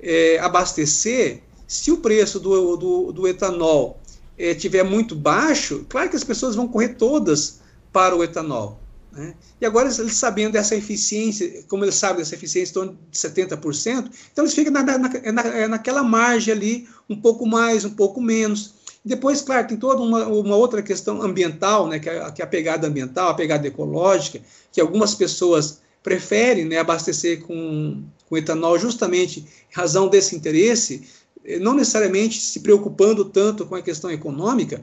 [0.00, 4.00] é, abastecer, se o preço do, do, do etanol
[4.38, 7.60] é, tiver muito baixo, claro que as pessoas vão correr todas
[7.92, 8.78] para o etanol.
[9.12, 9.34] Né?
[9.60, 12.80] E agora, eles sabendo dessa eficiência, como eles sabem dessa eficiência
[13.10, 17.84] de 70%, então eles ficam na, na, na, é naquela margem ali, um pouco mais,
[17.84, 18.74] um pouco menos.
[19.04, 22.48] Depois, claro, tem toda uma, uma outra questão ambiental, né, que, é, que é a
[22.48, 24.40] pegada ambiental, a pegada ecológica,
[24.70, 31.06] que algumas pessoas preferem né, abastecer com, com etanol justamente em razão desse interesse,
[31.44, 34.80] eh, não necessariamente se preocupando tanto com a questão econômica,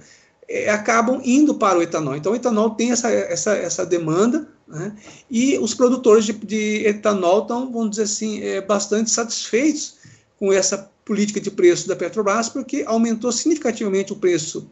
[0.48, 2.16] é, acabam indo para o etanol.
[2.16, 4.96] Então, o etanol tem essa, essa, essa demanda, né,
[5.32, 9.96] e os produtores de, de, etanol estão, vamos dizer assim, é, bastante satisfeitos
[10.38, 14.70] com essa política de preço da Petrobras, porque aumentou significativamente o preço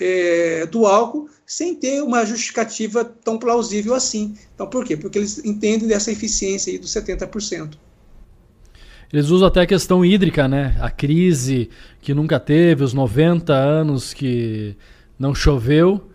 [0.00, 4.34] é, do álcool sem ter uma justificativa tão plausível assim.
[4.54, 4.98] Então, por quê?
[4.98, 7.70] Porque eles entendem dessa eficiência aí dos 70%.
[9.10, 10.76] Eles usam até a questão hídrica, né?
[10.78, 11.70] A crise
[12.02, 14.76] que nunca teve, os 90 anos que
[15.18, 16.10] não choveu,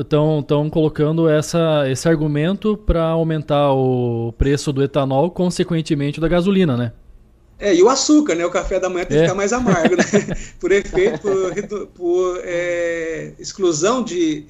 [0.00, 6.92] estão colocando essa, esse argumento para aumentar o preço do etanol, consequentemente da gasolina, né?
[7.58, 8.44] É, e o açúcar, né?
[8.44, 9.26] O café da manhã tem que é.
[9.26, 10.04] ficar mais amargo, né?
[10.58, 14.46] por efeito, por, por é, exclusão de,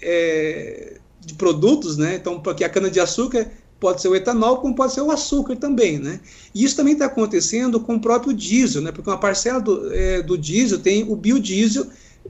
[0.00, 2.16] é, de produtos, né?
[2.16, 6.20] Então, porque a cana-de-açúcar pode ser o etanol, como pode ser o açúcar também, né?
[6.54, 8.92] E isso também está acontecendo com o próprio diesel, né?
[8.92, 11.86] Porque uma parcela do, é, do diesel tem o biodiesel,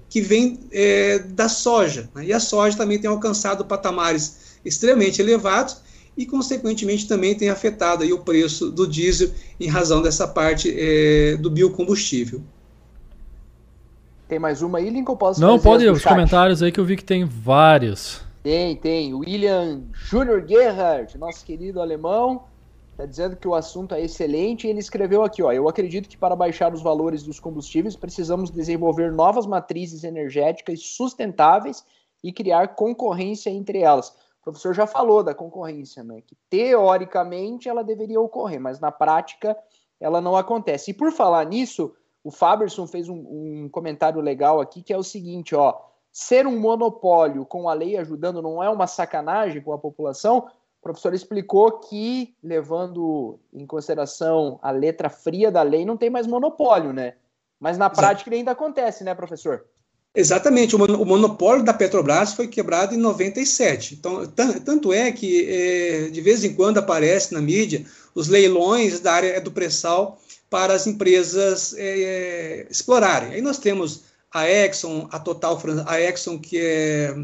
[0.09, 2.27] que vem é, da soja, né?
[2.27, 5.79] e a soja também tem alcançado patamares extremamente elevados,
[6.17, 11.37] e, consequentemente, também tem afetado aí o preço do diesel em razão dessa parte é,
[11.37, 12.43] do biocombustível.
[14.29, 15.17] Tem mais uma aí, Lincoln?
[15.17, 18.23] Posso Não, pode os comentários aí que eu vi que tem vários.
[18.43, 19.15] Tem, tem.
[19.15, 22.45] William Júnior Gerhardt, nosso querido alemão,
[22.91, 24.67] está dizendo que o assunto é excelente.
[24.67, 28.51] E ele escreveu aqui: ó, Eu acredito que para baixar os valores dos combustíveis precisamos
[28.51, 31.85] desenvolver novas matrizes energéticas sustentáveis
[32.25, 34.13] e criar concorrência entre elas.
[34.43, 36.21] O professor já falou da concorrência, né?
[36.21, 39.57] Que teoricamente ela deveria ocorrer, mas na prática
[40.01, 40.91] ela não acontece.
[40.91, 45.03] E por falar nisso, o Faberson fez um, um comentário legal aqui que é o
[45.03, 45.81] seguinte: ó
[46.13, 50.51] ser um monopólio com a lei ajudando não é uma sacanagem com a população?
[50.79, 56.27] O professor explicou que, levando em consideração a letra fria da lei, não tem mais
[56.27, 57.15] monopólio, né?
[57.59, 59.65] Mas na prática ele ainda acontece, né, professor?
[60.15, 63.95] Exatamente, o monopólio da Petrobras foi quebrado em 97.
[63.95, 69.15] Então, tanto é que é, de vez em quando aparece na mídia os leilões da
[69.15, 73.33] área do pré-sal para as empresas é, explorarem.
[73.33, 77.17] Aí nós temos a Exxon, a Total, a Exxon que é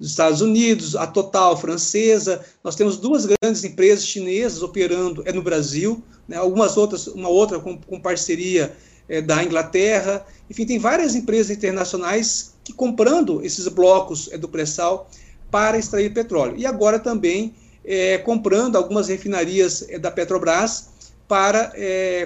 [0.00, 5.42] dos Estados Unidos, a Total francesa, nós temos duas grandes empresas chinesas operando é no
[5.42, 8.74] Brasil, né, algumas outras, uma outra com, com parceria
[9.08, 15.10] é, da Inglaterra, enfim, tem várias empresas internacionais que comprando esses blocos é, do pré-sal
[15.50, 16.54] para extrair petróleo.
[16.56, 20.88] E agora também é, comprando algumas refinarias da Petrobras
[21.28, 21.72] para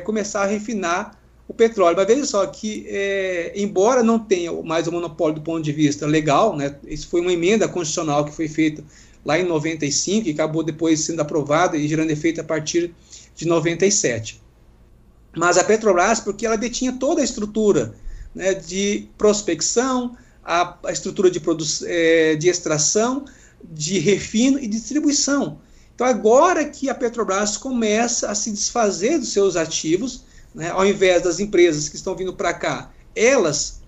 [0.04, 1.96] começar a refinar o petróleo.
[1.96, 2.86] Mas veja só que,
[3.54, 7.32] embora não tenha mais o monopólio do ponto de vista legal, né, isso foi uma
[7.32, 8.82] emenda constitucional que foi feita
[9.24, 12.92] lá em 95 e acabou depois sendo aprovada e gerando efeito a partir
[13.36, 14.40] de 97.
[15.36, 17.94] Mas a Petrobras, porque ela detinha toda a estrutura
[18.34, 21.40] né, de prospecção, a, a estrutura de,
[21.86, 23.24] é, de extração,
[23.62, 25.58] de refino e distribuição.
[25.94, 30.24] Então, agora que a Petrobras começa a se desfazer dos seus ativos,
[30.54, 33.82] né, ao invés das empresas que estão vindo para cá, elas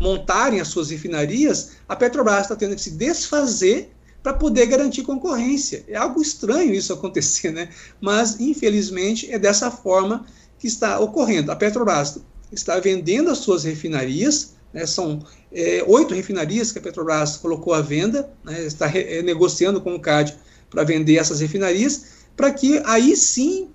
[0.00, 5.84] montarem as suas refinarias, a Petrobras está tendo que se desfazer para poder garantir concorrência.
[5.86, 7.68] É algo estranho isso acontecer, né?
[8.00, 10.26] Mas, infelizmente, é dessa forma
[10.60, 11.50] que está ocorrendo.
[11.50, 12.20] A Petrobras
[12.52, 14.86] está vendendo as suas refinarias, né?
[14.86, 18.62] são é, oito refinarias que a Petrobras colocou à venda, né?
[18.64, 20.36] está re, é, negociando com o CAD
[20.68, 22.04] para vender essas refinarias,
[22.36, 23.70] para que aí sim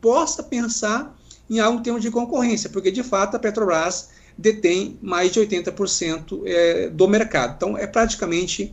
[0.00, 1.14] possa pensar
[1.50, 6.42] em algo em termos de concorrência, porque de fato a Petrobras detém mais de 80%
[6.46, 7.54] é, do mercado.
[7.56, 8.72] Então é praticamente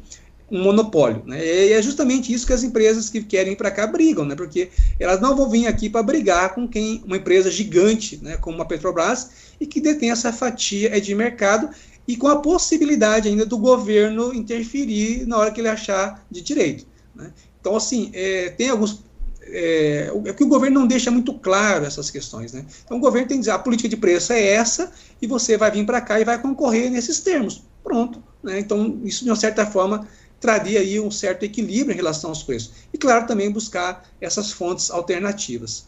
[0.55, 1.21] um monopólio.
[1.25, 1.45] Né?
[1.45, 4.35] E é justamente isso que as empresas que querem ir para cá brigam, né?
[4.35, 8.37] porque elas não vão vir aqui para brigar com quem uma empresa gigante, né?
[8.37, 9.29] como a Petrobras,
[9.59, 11.69] e que detém essa fatia é, de mercado
[12.07, 16.85] e com a possibilidade ainda do governo interferir na hora que ele achar de direito.
[17.13, 17.31] Né?
[17.59, 19.03] Então, assim, é, tem alguns
[19.47, 22.53] é, é que o governo não deixa muito claro essas questões.
[22.53, 22.65] Né?
[22.83, 24.91] Então o governo tem que dizer, a política de preço é essa,
[25.21, 27.63] e você vai vir para cá e vai concorrer nesses termos.
[27.83, 28.23] Pronto.
[28.41, 28.59] Né?
[28.59, 30.07] Então, isso, de uma certa forma,
[30.39, 32.87] traria aí um certo equilíbrio em relação aos preços.
[32.93, 35.87] E, claro, também buscar essas fontes alternativas.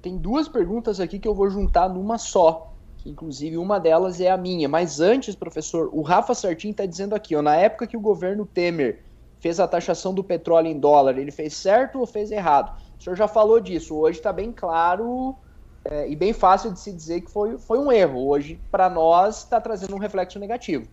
[0.00, 2.74] Tem duas perguntas aqui que eu vou juntar numa só.
[3.04, 4.68] Inclusive, uma delas é a minha.
[4.68, 8.46] Mas antes, professor, o Rafa Sartin está dizendo aqui, ó, na época que o governo
[8.46, 9.02] Temer
[9.40, 12.72] fez a taxação do petróleo em dólar, ele fez certo ou fez errado?
[12.98, 13.96] O senhor já falou disso.
[13.96, 15.36] Hoje está bem claro
[15.84, 18.28] é, e bem fácil de se dizer que foi, foi um erro.
[18.28, 20.86] Hoje, para nós, está trazendo um reflexo negativo.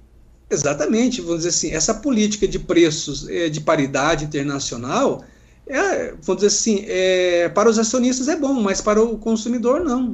[0.49, 5.23] Exatamente, vamos dizer assim, essa política de preços é, de paridade internacional,
[5.67, 10.11] é, vamos dizer assim, é, para os acionistas é bom, mas para o consumidor não.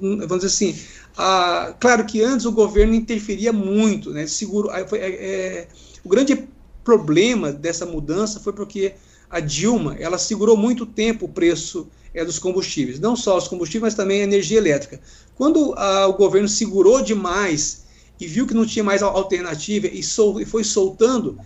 [0.00, 0.78] vamos dizer assim,
[1.14, 5.68] a, claro que antes o governo interferia muito, né, seguro, é, é,
[6.02, 6.48] o grande
[6.82, 8.94] problema dessa mudança foi porque
[9.28, 13.92] a Dilma ela segurou muito tempo o preço é, dos combustíveis, não só os combustíveis,
[13.92, 14.98] mas também a energia elétrica.
[15.34, 17.86] Quando a, o governo segurou demais
[18.20, 21.38] e viu que não tinha mais alternativa e, sol, e foi soltando,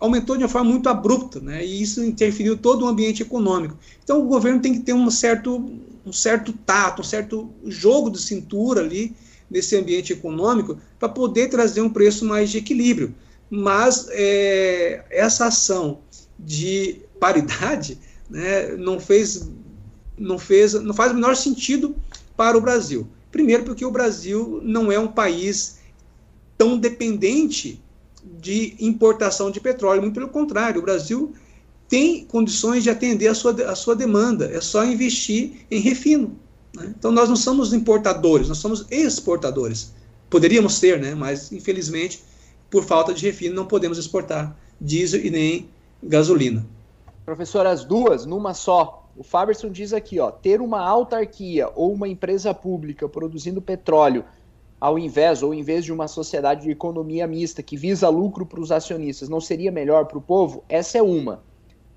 [0.00, 1.64] aumentou de uma forma muito abrupta, né?
[1.64, 3.78] E isso interferiu todo o ambiente econômico.
[4.02, 5.70] Então o governo tem que ter um certo,
[6.04, 9.14] um certo tato, um certo jogo de cintura ali
[9.50, 13.14] nesse ambiente econômico para poder trazer um preço mais de equilíbrio
[13.50, 16.00] mas é, essa ação
[16.38, 19.48] de paridade né, não fez
[20.16, 21.94] não fez não faz o menor sentido
[22.36, 25.78] para o Brasil primeiro porque o Brasil não é um país
[26.56, 27.80] tão dependente
[28.40, 31.34] de importação de petróleo muito pelo contrário o Brasil
[31.88, 36.36] tem condições de atender a sua, a sua demanda, é só investir em refino.
[36.74, 36.94] Né?
[36.98, 39.92] Então, nós não somos importadores, nós somos exportadores.
[40.30, 41.14] Poderíamos ser, né?
[41.14, 42.22] mas infelizmente,
[42.70, 45.68] por falta de refino, não podemos exportar diesel e nem
[46.02, 46.66] gasolina.
[47.24, 49.08] Professor, as duas, numa só.
[49.16, 54.24] O Faberson diz aqui, ó, ter uma autarquia ou uma empresa pública produzindo petróleo
[54.80, 58.60] ao invés ou em vez de uma sociedade de economia mista que visa lucro para
[58.60, 60.64] os acionistas, não seria melhor para o povo?
[60.68, 61.42] Essa é uma.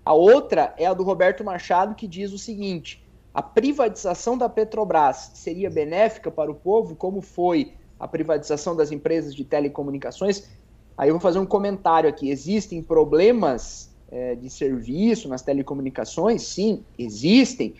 [0.06, 5.32] A outra é a do Roberto Machado, que diz o seguinte: a privatização da Petrobras
[5.34, 10.50] seria benéfica para o povo, como foi a privatização das empresas de telecomunicações?
[10.98, 12.30] Aí eu vou fazer um comentário aqui.
[12.30, 16.42] Existem problemas é, de serviço nas telecomunicações?
[16.44, 17.76] Sim, existem,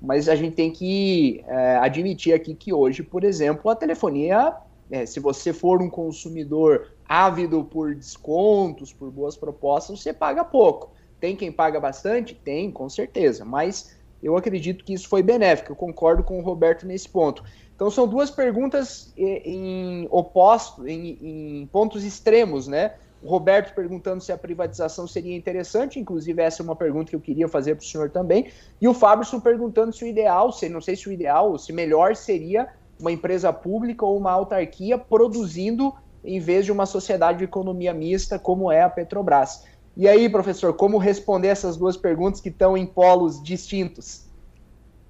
[0.00, 4.54] mas a gente tem que é, admitir aqui que hoje, por exemplo, a telefonia,
[4.90, 10.92] é, se você for um consumidor ávido por descontos, por boas propostas, você paga pouco.
[11.20, 12.34] Tem quem paga bastante?
[12.34, 16.86] Tem, com certeza, mas eu acredito que isso foi benéfico, eu concordo com o Roberto
[16.86, 17.42] nesse ponto.
[17.74, 21.18] Então são duas perguntas em oposto, em,
[21.62, 22.94] em pontos extremos, né?
[23.22, 27.20] O Roberto perguntando se a privatização seria interessante, inclusive essa é uma pergunta que eu
[27.20, 28.50] queria fazer para o senhor também.
[28.80, 32.16] E o Fábio perguntando se o ideal, se não sei se o ideal, se melhor
[32.16, 32.68] seria
[32.98, 35.92] uma empresa pública ou uma autarquia produzindo
[36.24, 39.64] em vez de uma sociedade de economia mista como é a Petrobras.
[39.96, 44.22] E aí, professor, como responder essas duas perguntas que estão em polos distintos?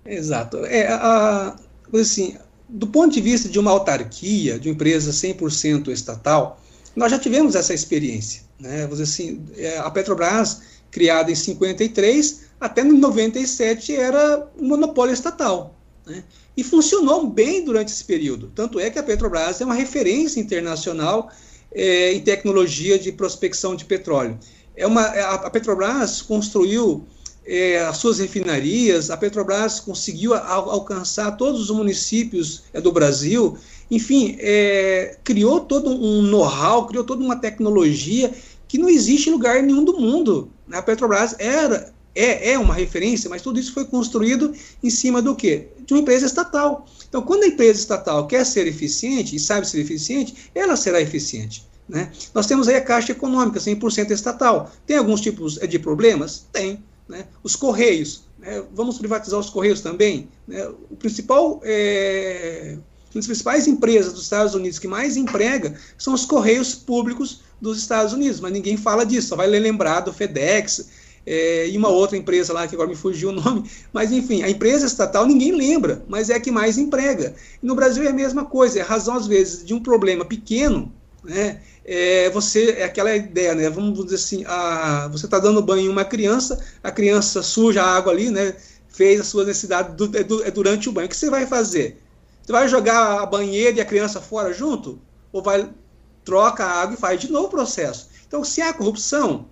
[0.04, 0.64] Exato.
[0.64, 1.56] É, a,
[1.94, 2.36] assim,
[2.68, 6.60] do ponto de vista de uma autarquia, de uma empresa 100% estatal,
[6.94, 8.42] nós já tivemos essa experiência.
[8.58, 8.88] Né?
[9.00, 15.76] Assim, é, a Petrobras, criada em 53, até em 97 era um monopólio estatal.
[16.06, 16.24] Né?
[16.56, 18.50] E funcionou bem durante esse período.
[18.54, 21.30] Tanto é que a Petrobras é uma referência internacional
[21.72, 24.38] é, em tecnologia de prospecção de petróleo.
[24.76, 27.06] É uma, a Petrobras construiu
[27.50, 33.58] é, as suas refinarias, a Petrobras conseguiu alcançar todos os municípios é, do Brasil
[33.90, 38.32] enfim, é, criou todo um know-how, criou toda uma tecnologia
[38.68, 40.48] que não existe em lugar nenhum do mundo.
[40.70, 45.34] A Petrobras era, é, é uma referência, mas tudo isso foi construído em cima do
[45.34, 45.68] quê?
[45.84, 46.86] De uma empresa estatal.
[47.08, 51.68] Então, quando a empresa estatal quer ser eficiente e sabe ser eficiente, ela será eficiente.
[51.88, 52.12] Né?
[52.32, 54.70] Nós temos aí a Caixa Econômica, 100% estatal.
[54.86, 56.46] Tem alguns tipos de problemas?
[56.52, 56.80] Tem.
[57.10, 57.26] Né?
[57.42, 58.62] Os Correios, né?
[58.72, 60.28] vamos privatizar os Correios também?
[60.46, 60.66] Né?
[60.88, 62.78] O principal é,
[63.14, 68.12] as principais empresas dos Estados Unidos que mais emprega são os correios públicos dos Estados
[68.12, 70.88] Unidos, mas ninguém fala disso, só vai lembrar do FedEx
[71.26, 74.48] é, e uma outra empresa lá que agora me fugiu o nome, mas enfim, a
[74.48, 77.34] empresa estatal ninguém lembra, mas é a que mais emprega.
[77.60, 80.24] E no Brasil é a mesma coisa, é a razão às vezes de um problema
[80.24, 80.92] pequeno,
[81.24, 81.60] né?
[81.92, 83.68] É, você é aquela ideia, né?
[83.68, 87.96] Vamos dizer assim, a, você está dando banho em uma criança, a criança suja a
[87.96, 88.54] água ali, né?
[88.88, 91.06] Fez a sua necessidade do, é, é durante o banho.
[91.06, 92.00] O que você vai fazer?
[92.42, 95.00] Você vai jogar a banheira e a criança fora junto?
[95.32, 95.68] Ou vai
[96.24, 98.08] troca a água e faz de novo o processo?
[98.24, 99.46] Então, se há corrupção,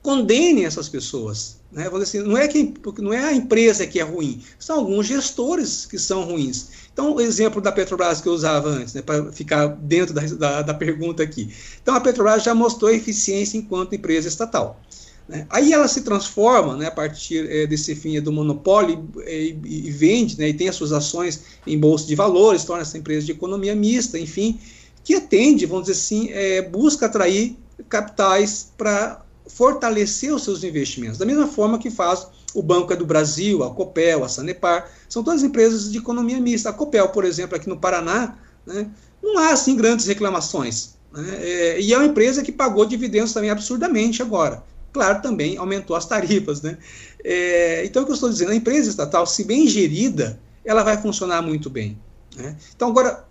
[0.00, 1.58] condene essas pessoas.
[1.70, 1.86] Né?
[2.00, 5.98] Assim, não, é que, não é a empresa que é ruim, são alguns gestores que
[5.98, 6.68] são ruins.
[7.00, 10.62] Então, o exemplo da Petrobras que eu usava antes, né, para ficar dentro da, da,
[10.62, 11.48] da pergunta aqui.
[11.82, 14.78] Então, a Petrobras já mostrou eficiência enquanto empresa estatal.
[15.26, 15.46] Né?
[15.48, 19.90] Aí ela se transforma, né, a partir é, desse fim do monopólio, e, e, e
[19.90, 23.32] vende, né, e tem as suas ações em bolsa de valores, torna essa empresa de
[23.32, 24.60] economia mista, enfim,
[25.02, 27.56] que atende, vamos dizer assim, é, busca atrair
[27.88, 33.06] capitais para fortalecer os seus investimentos, da mesma forma que faz o Banco é do
[33.06, 36.70] Brasil, a Copel, a Sanepar, são todas empresas de economia mista.
[36.70, 38.36] A Copel, por exemplo, aqui no Paraná,
[38.66, 38.88] né,
[39.22, 40.94] não há assim grandes reclamações.
[41.12, 45.96] Né, é, e é uma empresa que pagou dividendos também absurdamente agora claro, também aumentou
[45.96, 46.62] as tarifas.
[46.62, 46.78] Né?
[47.24, 51.00] É, então, o que eu estou dizendo, a empresa estatal, se bem gerida, ela vai
[51.00, 51.98] funcionar muito bem.
[52.36, 52.56] Né?
[52.74, 53.24] Então, agora,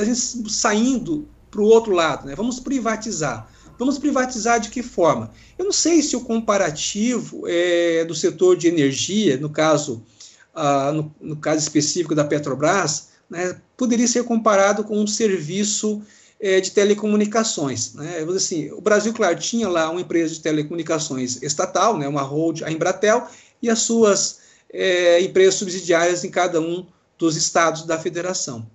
[0.00, 2.34] a gente saindo para o outro lado, né?
[2.34, 3.48] vamos privatizar.
[3.78, 5.30] Vamos privatizar de que forma?
[5.58, 10.02] Eu não sei se o comparativo é, do setor de energia, no caso,
[10.54, 16.02] ah, no, no, caso específico da Petrobras, né, poderia ser comparado com um serviço
[16.40, 17.94] é, de telecomunicações.
[17.94, 18.24] Né?
[18.34, 22.70] Assim, o Brasil, claro, tinha lá uma empresa de telecomunicações estatal, né, uma hold, a
[22.70, 23.26] Embratel,
[23.60, 24.38] e as suas
[24.72, 26.86] é, empresas subsidiárias em cada um
[27.18, 28.66] dos estados da federação.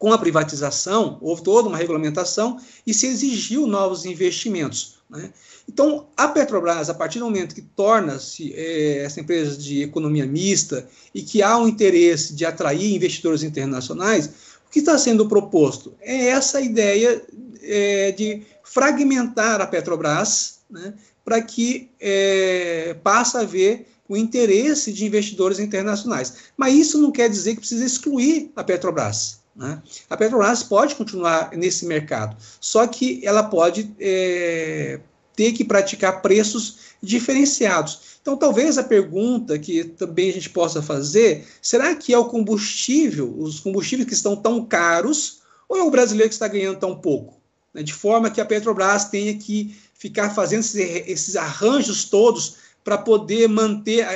[0.00, 4.94] Com a privatização, houve toda uma regulamentação e se exigiu novos investimentos.
[5.10, 5.30] Né?
[5.68, 10.88] Então, a Petrobras, a partir do momento que torna-se é, essa empresa de economia mista
[11.14, 14.30] e que há um interesse de atrair investidores internacionais,
[14.66, 17.22] o que está sendo proposto é essa ideia
[17.60, 25.04] é, de fragmentar a Petrobras, né, para que é, passe a haver o interesse de
[25.04, 26.36] investidores internacionais.
[26.56, 29.39] Mas isso não quer dizer que precisa excluir a Petrobras.
[29.60, 29.82] Né?
[30.08, 34.98] A Petrobras pode continuar nesse mercado, só que ela pode é,
[35.36, 38.00] ter que praticar preços diferenciados.
[38.22, 43.34] Então, talvez a pergunta que também a gente possa fazer: será que é o combustível,
[43.38, 47.38] os combustíveis que estão tão caros, ou é o brasileiro que está ganhando tão pouco?
[47.74, 47.82] Né?
[47.82, 54.06] De forma que a Petrobras tenha que ficar fazendo esses, arranjos todos para poder manter,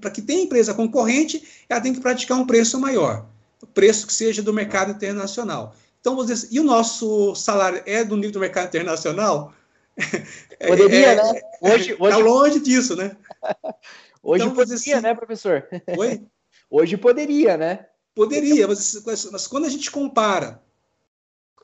[0.00, 3.26] para que tenha empresa concorrente, ela tem que praticar um preço maior,
[3.66, 5.74] preço que seja do mercado internacional.
[6.00, 9.52] Então, dizer, e o nosso salário é do nível do mercado internacional?
[10.66, 11.40] Poderia, é, né?
[11.60, 12.16] Hoje, hoje...
[12.16, 13.16] Tá longe disso, né?
[14.22, 15.66] hoje então, poderia, assim, né, professor?
[15.98, 16.22] Oi?
[16.70, 17.86] Hoje poderia, né?
[18.14, 20.62] Poderia, mas, mas, quando a gente compara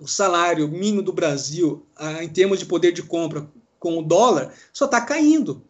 [0.00, 4.52] o salário mínimo do Brasil ah, em termos de poder de compra com o dólar,
[4.72, 5.64] só está caindo.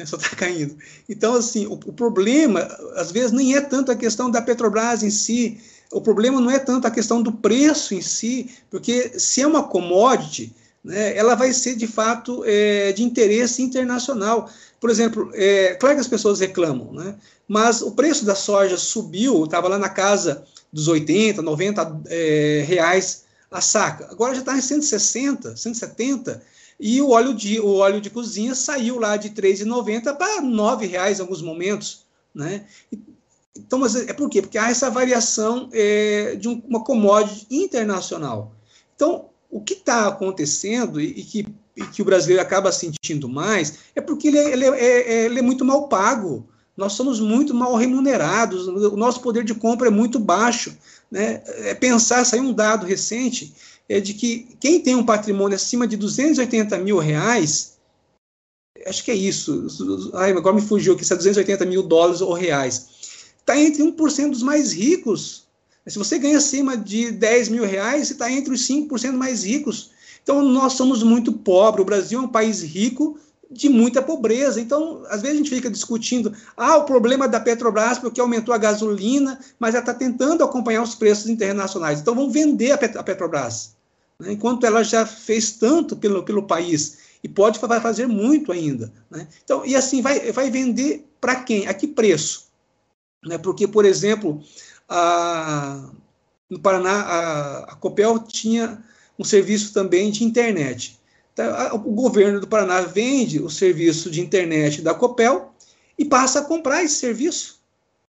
[0.00, 0.06] Né?
[0.06, 0.76] Só está caindo.
[1.08, 2.60] Então, assim, o, o problema,
[2.96, 5.60] às vezes, nem é tanto a questão da Petrobras em si,
[5.92, 9.64] o problema não é tanto a questão do preço em si, porque se é uma
[9.64, 14.48] commodity, né, ela vai ser de fato é, de interesse internacional.
[14.80, 19.44] Por exemplo, é, claro que as pessoas reclamam, né, mas o preço da soja subiu,
[19.44, 24.06] estava lá na casa dos 80, 90 é, reais a saca.
[24.10, 26.40] Agora já está em 160, 170,
[26.80, 30.86] e o óleo de, o óleo de cozinha saiu lá de R$ 3,90 para R$
[30.86, 32.06] reais em alguns momentos.
[32.34, 32.64] Né?
[33.54, 34.40] Então, mas é por quê?
[34.40, 38.54] Porque há essa variação é, de um, uma commodity internacional.
[38.96, 43.80] Então, o que está acontecendo e, e, que, e, que, o brasileiro acaba sentindo mais
[43.94, 46.48] é porque ele é, ele, é, é, ele é, muito mal pago.
[46.76, 50.74] Nós somos muito mal remunerados, o nosso poder de compra é muito baixo.
[51.10, 51.42] Né?
[51.46, 53.52] É pensar, saiu um dado recente,
[53.90, 57.78] é de que quem tem um patrimônio acima de 280 mil reais,
[58.86, 59.66] acho que é isso,
[60.14, 62.88] ai, agora me fugiu aqui, se é 280 mil dólares ou reais,
[63.38, 65.50] está entre 1% dos mais ricos
[65.86, 69.90] se você ganha acima de 10 mil reais, você está entre os 5% mais ricos.
[70.22, 71.82] Então, nós somos muito pobres.
[71.82, 73.18] O Brasil é um país rico
[73.50, 74.60] de muita pobreza.
[74.60, 78.58] Então, às vezes a gente fica discutindo, ah, o problema da Petrobras porque aumentou a
[78.58, 82.00] gasolina, mas ela está tentando acompanhar os preços internacionais.
[82.00, 83.74] Então, vamos vender a Petrobras,
[84.20, 84.32] né?
[84.32, 88.92] enquanto ela já fez tanto pelo, pelo país e pode fazer muito ainda.
[89.10, 89.26] Né?
[89.42, 91.66] Então, e assim, vai, vai vender para quem?
[91.66, 92.48] A que preço?
[93.24, 93.38] Né?
[93.38, 94.42] Porque, por exemplo,
[94.88, 95.90] a,
[96.48, 98.82] no Paraná, a, a Copel tinha
[99.18, 100.98] um serviço também de internet.
[101.32, 105.54] Então, o governo do Paraná vende o serviço de internet da Copel
[105.98, 107.60] e passa a comprar esse serviço.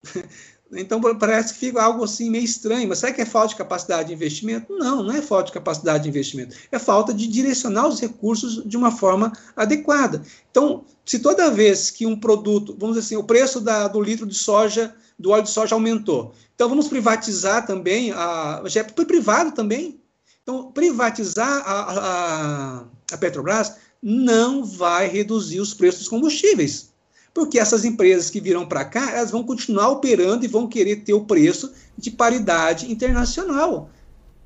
[0.72, 4.08] Então parece que fica algo assim meio estranho, mas será que é falta de capacidade
[4.08, 4.76] de investimento?
[4.76, 8.76] Não, não é falta de capacidade de investimento, é falta de direcionar os recursos de
[8.76, 10.22] uma forma adequada.
[10.50, 14.26] Então, se toda vez que um produto, vamos dizer assim, o preço da, do litro
[14.26, 16.34] de soja do óleo de soja aumentou.
[16.54, 20.00] Então vamos privatizar também, a, já foi privado também.
[20.42, 26.92] Então, privatizar a, a, a Petrobras não vai reduzir os preços dos combustíveis.
[27.36, 31.12] Porque essas empresas que viram para cá, elas vão continuar operando e vão querer ter
[31.12, 33.90] o preço de paridade internacional.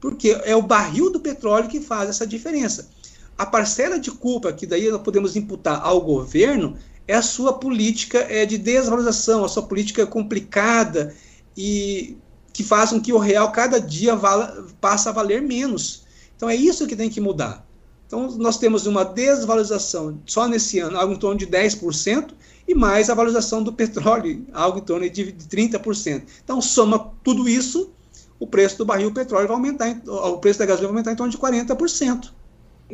[0.01, 2.91] Porque é o barril do petróleo que faz essa diferença.
[3.39, 6.77] A parcela de culpa que daí nós podemos imputar ao governo
[7.07, 11.15] é a sua política é, de desvalorização, a sua política complicada
[11.57, 12.17] e
[12.53, 16.03] que faz com que o real cada dia vala, passa a valer menos.
[16.35, 17.65] Então é isso que tem que mudar.
[18.11, 22.31] Então nós temos uma desvalorização só nesse ano, algo em torno de 10%,
[22.67, 26.25] e mais a valorização do petróleo, algo em torno de 30%.
[26.43, 27.93] Então soma tudo isso,
[28.41, 31.31] o preço do barril petróleo vai aumentar, o preço da gasolina vai aumentar em torno
[31.31, 32.33] de 40%,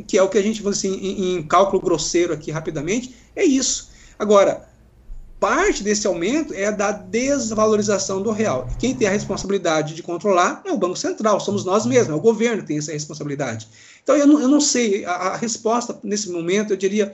[0.05, 3.89] que é o que a gente, assim, em, em cálculo grosseiro aqui rapidamente, é isso.
[4.19, 4.69] Agora,
[5.39, 8.67] parte desse aumento é da desvalorização do real.
[8.77, 12.21] Quem tem a responsabilidade de controlar é o Banco Central, somos nós mesmos, é o
[12.21, 13.67] governo que tem essa responsabilidade.
[14.07, 17.11] Então, eu não, eu não sei, a, a, resposta nesse momento, eu diria,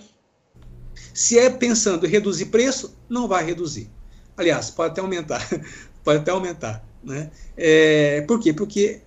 [1.12, 3.89] se é pensando em reduzir preço, não vai reduzir.
[4.38, 5.41] Aliás, pode até aumentar,
[6.06, 6.86] pode até aumentar.
[7.04, 7.32] Né?
[7.58, 8.54] É, por quê?
[8.54, 9.02] Porque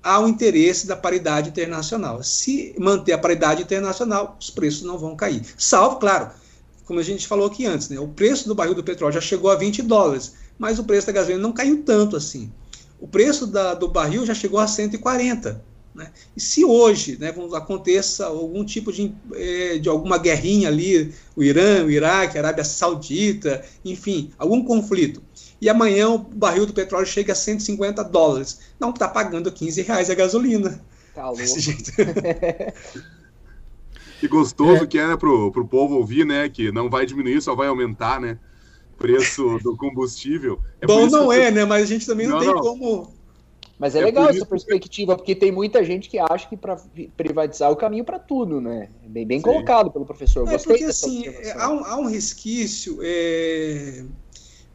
[0.00, 2.22] há o interesse da paridade internacional.
[2.22, 5.42] Se manter a paridade internacional, os preços não vão cair.
[5.58, 6.30] Salvo, claro,
[6.84, 9.50] como a gente falou aqui antes, né, o preço do barril do petróleo já chegou
[9.50, 12.52] a 20 dólares, mas o preço da gasolina não caiu tanto assim.
[13.00, 15.73] O preço da, do barril já chegou a 140.
[15.94, 16.10] Né?
[16.36, 21.84] E se hoje né, aconteça algum tipo de, eh, de alguma guerrinha ali, o Irã,
[21.84, 25.22] o Iraque, a Arábia Saudita, enfim, algum conflito,
[25.60, 30.10] e amanhã o barril do petróleo chega a 150 dólares, não está pagando 15 reais
[30.10, 30.82] a gasolina.
[31.14, 31.44] Tá louco.
[34.24, 34.86] Que gostoso é.
[34.86, 36.48] que é né, pro, pro povo ouvir, né?
[36.48, 38.38] Que não vai diminuir, só vai aumentar, né?
[38.96, 40.58] Preço do combustível.
[40.80, 41.66] É Bom, não é, né?
[41.66, 42.60] Mas a gente também não, não tem não.
[42.60, 43.12] como.
[43.78, 46.76] Mas é, é legal essa perspectiva, porque tem muita gente que acha que para
[47.16, 48.88] privatizar é o caminho para tudo, né?
[49.06, 50.46] Bem, bem colocado pelo professor.
[50.46, 51.24] É, Gostei porque assim,
[51.56, 54.04] há um, há um resquício é,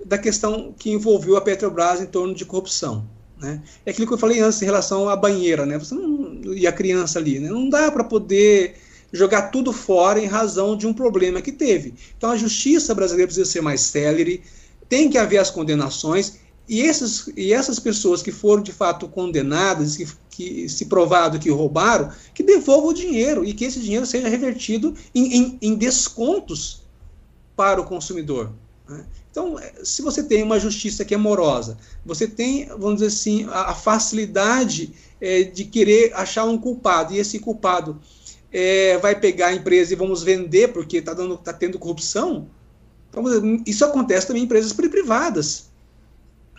[0.06, 3.06] da questão que envolveu a Petrobras em torno de corrupção.
[3.38, 3.62] Né?
[3.86, 5.78] É aquilo que eu falei antes em relação à banheira, né?
[5.78, 7.50] Você não, e a criança ali, né?
[7.50, 8.76] Não dá para poder
[9.14, 11.94] jogar tudo fora em razão de um problema que teve.
[12.18, 14.44] Então a justiça brasileira precisa ser mais célere,
[14.90, 16.40] tem que haver as condenações
[16.70, 21.50] e, esses, e essas pessoas que foram de fato condenadas, que, que se provado que
[21.50, 26.84] roubaram, que devolvam o dinheiro e que esse dinheiro seja revertido em, em, em descontos
[27.56, 28.52] para o consumidor.
[28.88, 29.04] Né?
[29.32, 33.46] Então, é, se você tem uma justiça que é morosa, você tem, vamos dizer assim,
[33.46, 38.00] a, a facilidade é, de querer achar um culpado, e esse culpado
[38.52, 42.48] é, vai pegar a empresa e vamos vender porque está tá tendo corrupção,
[43.10, 43.24] então,
[43.66, 45.69] isso acontece também em empresas privadas.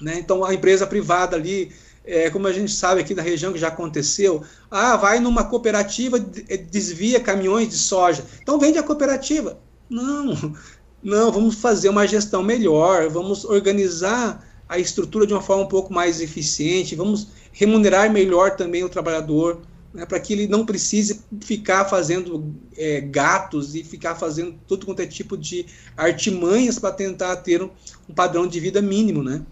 [0.01, 0.19] Né?
[0.19, 1.73] Então, a empresa privada ali,
[2.05, 6.19] é, como a gente sabe aqui na região que já aconteceu, ah, vai numa cooperativa,
[6.19, 9.59] desvia caminhões de soja, então vende a cooperativa.
[9.89, 10.55] Não,
[11.03, 15.93] não, vamos fazer uma gestão melhor, vamos organizar a estrutura de uma forma um pouco
[15.93, 19.61] mais eficiente, vamos remunerar melhor também o trabalhador,
[19.93, 25.01] né, para que ele não precise ficar fazendo é, gatos e ficar fazendo todo quanto
[25.01, 27.71] é tipo de artimanhas para tentar ter um,
[28.09, 29.45] um, padrão de vida mínimo, né?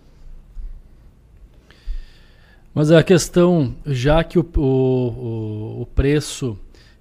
[2.79, 6.57] Mas a questão, já que o, o, o preço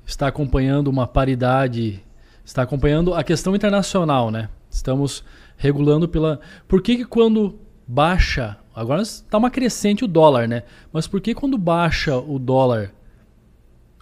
[0.08, 2.04] está acompanhando uma paridade
[2.44, 4.50] está acompanhando a questão internacional, né?
[4.72, 5.24] Estamos
[5.56, 6.40] regulando pela.
[6.68, 8.58] Por que, que quando baixa.
[8.74, 10.64] Agora está uma crescente o dólar, né?
[10.92, 12.92] Mas por que quando baixa o dólar,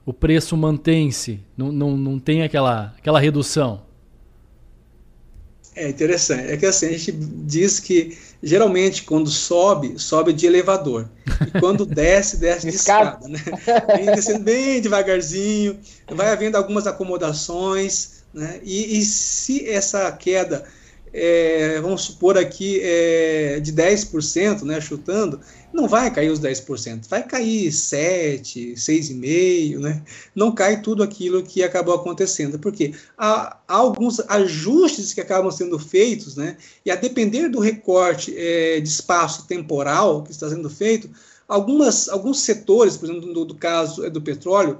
[0.05, 1.41] o preço mantém-se?
[1.57, 3.81] Não, não, não tem aquela, aquela redução?
[5.75, 6.51] É interessante.
[6.51, 11.09] É que assim, a gente diz que geralmente quando sobe, sobe de elevador.
[11.45, 13.27] E quando desce, desce de escada.
[13.27, 13.39] Né?
[13.97, 15.77] Vem descendo bem devagarzinho,
[16.09, 18.23] vai havendo algumas acomodações.
[18.33, 18.59] Né?
[18.63, 20.63] E, e se essa queda,
[21.11, 25.39] é, vamos supor aqui, é, de 10%, né, chutando,
[25.75, 30.01] não vai cair os 10%, vai cair 7%, 6,5%, né?
[30.33, 35.77] não cai tudo aquilo que acabou acontecendo, porque há, há alguns ajustes que acabam sendo
[35.77, 36.57] feitos, né?
[36.85, 41.09] e a depender do recorte é, de espaço temporal que está sendo feito,
[41.47, 44.79] algumas, alguns setores, por exemplo, do, do caso é do petróleo,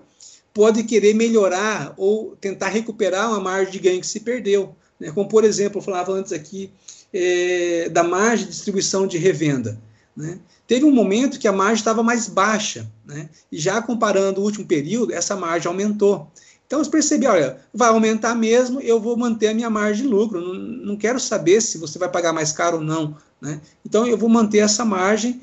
[0.53, 4.73] pode querer melhorar ou tentar recuperar uma margem de ganho que se perdeu.
[4.97, 5.11] Né?
[5.11, 6.71] Como, por exemplo, eu falava antes aqui
[7.13, 9.77] é, da margem de distribuição de revenda.
[10.15, 10.39] Né?
[10.65, 13.29] Teve um momento que a margem estava mais baixa, né?
[13.51, 16.31] e já comparando o último período, essa margem aumentou.
[16.65, 20.41] Então, você percebeu, olha, vai aumentar mesmo, eu vou manter a minha margem de lucro,
[20.41, 23.15] não, não quero saber se você vai pagar mais caro ou não.
[23.39, 23.61] Né?
[23.85, 25.41] Então, eu vou manter essa margem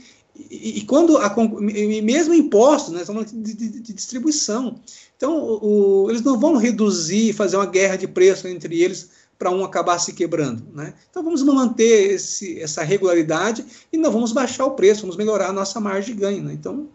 [0.51, 4.81] e, e, quando a, mesmo impostos, né, de, de, de distribuição.
[5.17, 9.11] Então, o, o, eles não vão reduzir, fazer uma guerra de preço entre eles
[9.43, 10.65] para um acabar se quebrando.
[10.73, 10.95] Né?
[11.11, 15.53] Então, vamos manter esse, essa regularidade e não vamos baixar o preço, vamos melhorar a
[15.53, 16.45] nossa margem de ganho.
[16.45, 16.53] Né?
[16.53, 16.87] Então,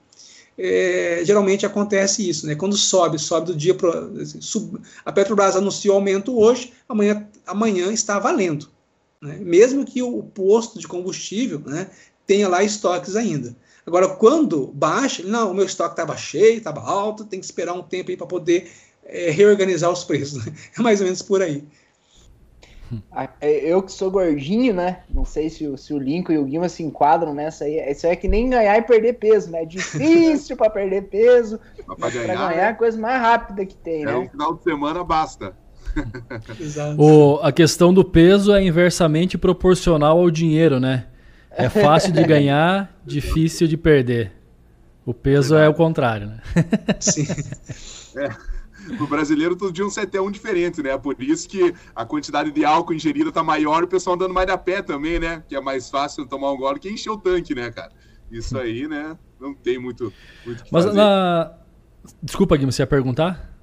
[0.57, 2.55] é, geralmente acontece isso, né?
[2.55, 4.09] Quando sobe, sobe do dia para.
[5.03, 8.69] A Petrobras anunciou aumento hoje, amanhã, amanhã está valendo.
[9.21, 9.37] Né?
[9.41, 11.89] Mesmo que o posto de combustível né,
[12.25, 13.53] tenha lá estoques ainda.
[13.85, 17.83] Agora, quando baixa, não, o meu estoque estava cheio, estava alto, tem que esperar um
[17.83, 18.71] tempo aí para poder
[19.03, 20.45] é, reorganizar os preços.
[20.45, 20.53] Né?
[20.79, 21.63] É mais ou menos por aí.
[23.41, 24.99] É, eu que sou gordinho, né?
[25.09, 27.79] Não sei se o, se o Lincoln e o Guima se enquadram nessa aí.
[27.91, 29.63] Isso aí é que nem ganhar e perder peso, né?
[29.63, 31.59] É difícil para perder peso.
[31.99, 34.15] Para ganhar, ganhar é a coisa mais rápida que tem, é né?
[34.15, 35.53] um final de semana basta.
[36.97, 41.07] o, a questão do peso é inversamente proporcional ao dinheiro, né?
[41.49, 44.31] É fácil de ganhar, difícil de perder.
[45.05, 46.41] O peso é o contrário, né?
[46.99, 47.25] Sim.
[48.17, 48.29] É.
[48.99, 50.97] O brasileiro todo dia um 7 1 diferente, né?
[50.97, 54.49] Por isso que a quantidade de álcool ingerida tá maior e o pessoal andando mais
[54.49, 55.43] a pé também, né?
[55.47, 57.91] Que é mais fácil tomar um gole que encher o tanque, né, cara?
[58.31, 59.17] Isso aí, né?
[59.39, 60.11] Não tem muito.
[60.45, 60.97] muito Mas fazer.
[60.97, 61.51] na.
[62.21, 63.53] Desculpa, Guilherme, você ia perguntar?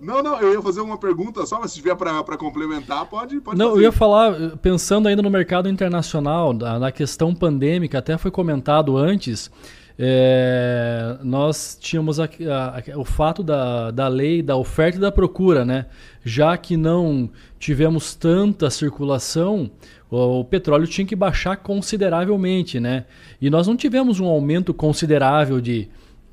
[0.00, 3.58] Não, não, eu ia fazer uma pergunta só, mas se tiver para complementar, pode, pode
[3.58, 3.78] Não, fazer.
[3.78, 9.50] eu ia falar, pensando ainda no mercado internacional, na questão pandêmica, até foi comentado antes,
[9.98, 15.64] é, nós tínhamos a, a, o fato da, da lei da oferta e da procura,
[15.64, 15.86] né?
[16.22, 19.70] Já que não tivemos tanta circulação,
[20.10, 23.06] o, o petróleo tinha que baixar consideravelmente, né?
[23.40, 25.88] E nós não tivemos um aumento considerável de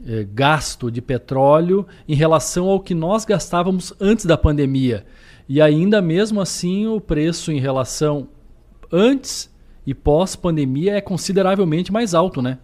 [0.06, 5.06] eh, gasto de petróleo em relação ao que nós gastávamos antes da pandemia.
[5.48, 8.28] E ainda mesmo assim, o preço em relação
[8.92, 9.50] antes
[9.88, 12.58] e pós-pandemia é consideravelmente mais alto, né?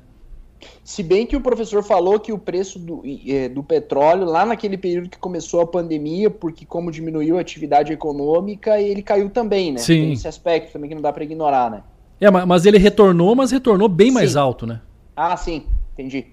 [0.84, 4.78] Se bem que o professor falou que o preço do, é, do petróleo, lá naquele
[4.78, 9.80] período que começou a pandemia, porque como diminuiu a atividade econômica, ele caiu também, né?
[9.80, 10.02] Sim.
[10.02, 11.84] Tem esse aspecto também que não dá para ignorar, né?
[12.20, 14.40] É, mas ele retornou, mas retornou bem mais Sim.
[14.40, 14.82] alto, né?
[15.16, 16.28] Ah, sim, entendi.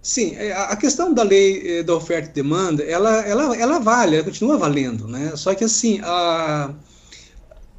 [0.00, 4.16] Sim, é, a questão da lei eh, da oferta e demanda, ela, ela, ela vale,
[4.16, 5.32] ela continua valendo, né?
[5.36, 6.74] Só que assim, a,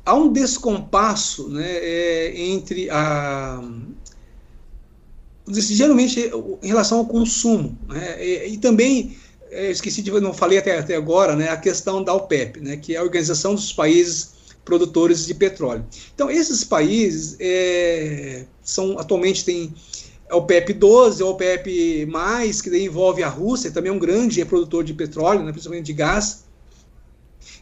[0.06, 3.62] há um descompasso né, é, entre a.
[5.48, 7.78] Geralmente em relação ao consumo.
[7.88, 9.18] Né, e, e também,
[9.52, 10.12] é, esqueci de.
[10.12, 13.54] não falei até, até agora, né, a questão da OPEP, né, que é a Organização
[13.54, 14.34] dos Países
[14.64, 15.86] Produtores de Petróleo.
[16.16, 19.74] Então, esses países é, são atualmente tem
[20.30, 22.08] a OPEP 12, a OPEP+,
[22.64, 25.94] que daí envolve a Rússia, também é um grande produtor de petróleo, né, principalmente de
[25.94, 26.46] gás.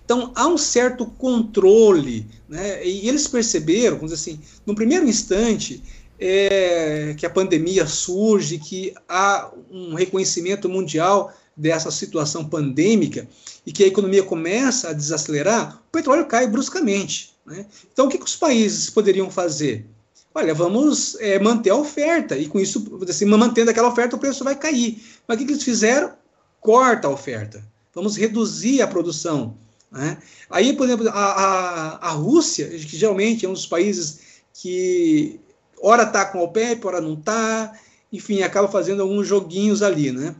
[0.06, 5.84] Então, há um certo controle, né, e eles perceberam, vamos dizer assim, no primeiro instante,
[6.24, 13.28] é, que a pandemia surge, que há um reconhecimento mundial dessa situação pandêmica
[13.66, 17.34] e que a economia começa a desacelerar, o petróleo cai bruscamente.
[17.44, 17.66] Né?
[17.92, 19.86] Então, o que, que os países poderiam fazer?
[20.34, 24.44] Olha, vamos é, manter a oferta, e com isso, assim, mantendo aquela oferta, o preço
[24.44, 25.04] vai cair.
[25.28, 26.14] Mas o que, que eles fizeram?
[26.62, 27.66] Corta a oferta.
[27.94, 29.58] Vamos reduzir a produção.
[29.92, 30.20] Né?
[30.50, 34.20] Aí, por exemplo, a, a, a, Rússia, que geralmente é um dos países
[34.54, 35.40] que
[35.82, 37.74] ora está com a OPEP, ora não está,
[38.12, 40.12] enfim, acaba fazendo alguns joguinhos ali.
[40.12, 40.36] Né?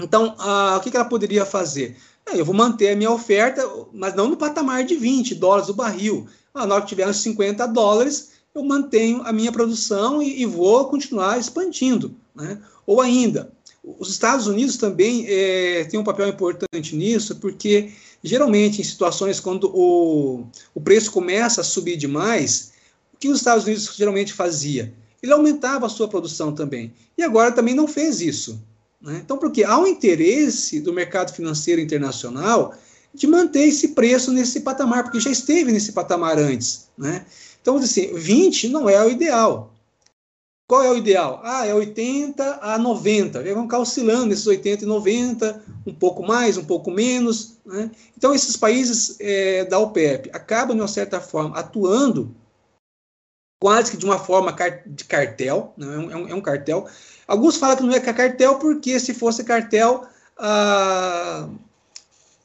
[0.00, 1.96] Então, a, o que, que ela poderia fazer?
[2.34, 3.62] Eu vou manter a minha oferta,
[3.92, 6.26] mas não no patamar de 20 dólares o barril.
[6.54, 10.46] Ah, na hora que tiver uns 50 dólares, eu mantenho a minha produção e, e
[10.46, 12.14] vou continuar expandindo.
[12.34, 12.58] Né?
[12.86, 13.52] Ou ainda,
[13.82, 17.92] os Estados Unidos também é, têm um papel importante nisso, porque
[18.22, 22.81] geralmente em situações quando o, o preço começa a subir demais, o
[23.22, 24.92] que os Estados Unidos geralmente fazia?
[25.22, 26.92] Ele aumentava a sua produção também.
[27.16, 28.60] E agora também não fez isso.
[29.00, 29.20] Né?
[29.24, 32.74] Então, porque há um interesse do mercado financeiro internacional
[33.14, 36.88] de manter esse preço nesse patamar, porque já esteve nesse patamar antes.
[36.98, 37.24] Né?
[37.60, 39.72] Então, assim, 20 não é o ideal.
[40.66, 41.40] Qual é o ideal?
[41.44, 43.40] Ah, é 80 a 90.
[43.40, 47.58] Vamos ficar oscilando nesses 80 e 90, um pouco mais, um pouco menos.
[47.64, 47.88] Né?
[48.18, 52.34] Então, esses países é, da OPEP acabam, de uma certa forma, atuando
[53.62, 54.52] quase que de uma forma
[54.84, 55.86] de cartel, né?
[55.86, 56.88] é, um, é um cartel.
[57.28, 60.04] Alguns falam que não é cartel porque, se fosse cartel,
[60.36, 61.48] a,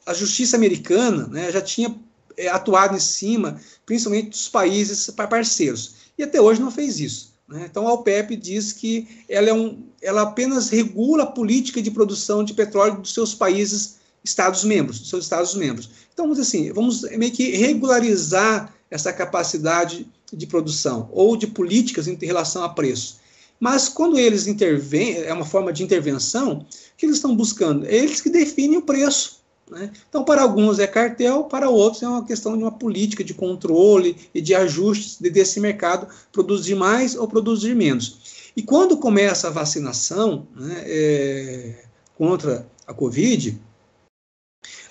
[0.06, 1.92] a justiça americana né, já tinha
[2.36, 5.94] é, atuado em cima, principalmente dos países parceiros.
[6.16, 7.34] E até hoje não fez isso.
[7.48, 7.66] Né?
[7.68, 12.44] Então a OPEP diz que ela, é um, ela apenas regula a política de produção
[12.44, 15.90] de petróleo dos seus países Estados-membros, dos seus Estados-membros.
[16.12, 22.16] Então, vamos assim, vamos meio que regularizar essa capacidade de produção ou de políticas em
[22.20, 23.18] relação a preço.
[23.60, 27.86] Mas quando eles intervêm, é uma forma de intervenção, o que eles estão buscando?
[27.86, 29.38] Eles que definem o preço.
[29.70, 29.90] Né?
[30.08, 34.16] Então, para alguns é cartel, para outros é uma questão de uma política de controle
[34.32, 38.50] e de ajustes desse mercado, produzir mais ou produzir menos.
[38.56, 41.84] E quando começa a vacinação né, é,
[42.16, 43.60] contra a Covid,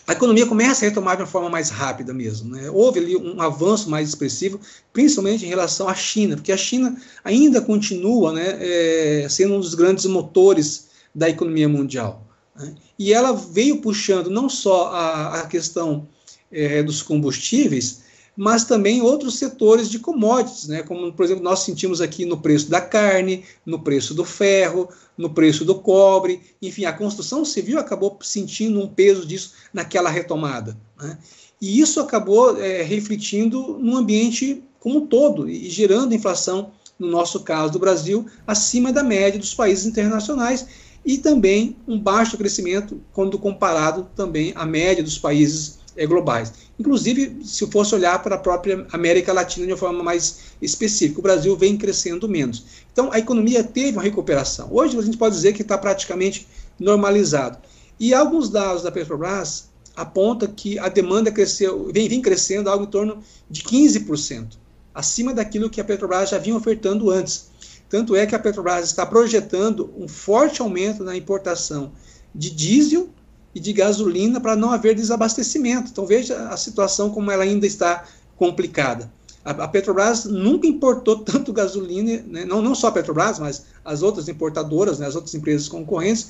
[0.07, 2.55] a economia começa a retomar de uma forma mais rápida mesmo.
[2.55, 2.69] Né?
[2.69, 4.57] Houve ali um avanço mais expressivo,
[4.93, 9.75] principalmente em relação à China, porque a China ainda continua né, é, sendo um dos
[9.75, 12.25] grandes motores da economia mundial.
[12.55, 12.73] Né?
[12.97, 16.07] E ela veio puxando não só a, a questão
[16.49, 18.06] é, dos combustíveis,
[18.37, 20.83] mas também outros setores de commodities, né?
[20.83, 24.87] como, por exemplo, nós sentimos aqui no preço da carne, no preço do ferro,
[25.17, 30.77] no preço do cobre, enfim, a construção civil acabou sentindo um peso disso naquela retomada.
[31.01, 31.17] Né?
[31.59, 37.39] E isso acabou é, refletindo no ambiente como um todo e gerando inflação, no nosso
[37.39, 40.67] caso do Brasil, acima da média dos países internacionais
[41.03, 46.66] e também um baixo crescimento quando comparado também à média dos países é, globais.
[46.79, 51.23] Inclusive, se fosse olhar para a própria América Latina de uma forma mais específica, o
[51.23, 52.65] Brasil vem crescendo menos.
[52.91, 54.69] Então, a economia teve uma recuperação.
[54.71, 56.47] Hoje, a gente pode dizer que está praticamente
[56.79, 57.57] normalizado.
[57.99, 62.89] E alguns dados da Petrobras apontam que a demanda cresceu, vem, vem crescendo algo em
[62.89, 64.49] torno de 15%,
[64.93, 67.49] acima daquilo que a Petrobras já vinha ofertando antes.
[67.89, 71.91] Tanto é que a Petrobras está projetando um forte aumento na importação
[72.35, 73.09] de diesel
[73.53, 75.89] e de gasolina para não haver desabastecimento.
[75.91, 78.05] Então veja a situação como ela ainda está
[78.35, 79.11] complicada.
[79.43, 82.43] A, Petrobras nunca importou tanto gasolina, né?
[82.43, 85.07] não, não só a Petrobras, mas as outras importadoras, né?
[85.07, 86.27] as outras empresas concorrentes,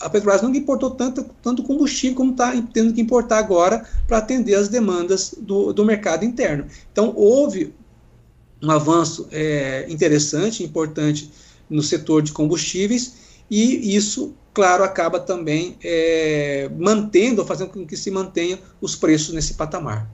[0.00, 4.56] a Petrobras nunca importou tanto, tanto combustível como está tendo que importar agora para atender
[4.56, 6.66] as demandas do, do mercado interno.
[6.90, 7.72] Então, houve
[8.60, 11.30] um avanço é, interessante, importante
[11.70, 18.10] no setor de combustíveis, e isso, claro, acaba também é, mantendo, fazendo com que se
[18.10, 20.08] mantenha os preços nesse patamar.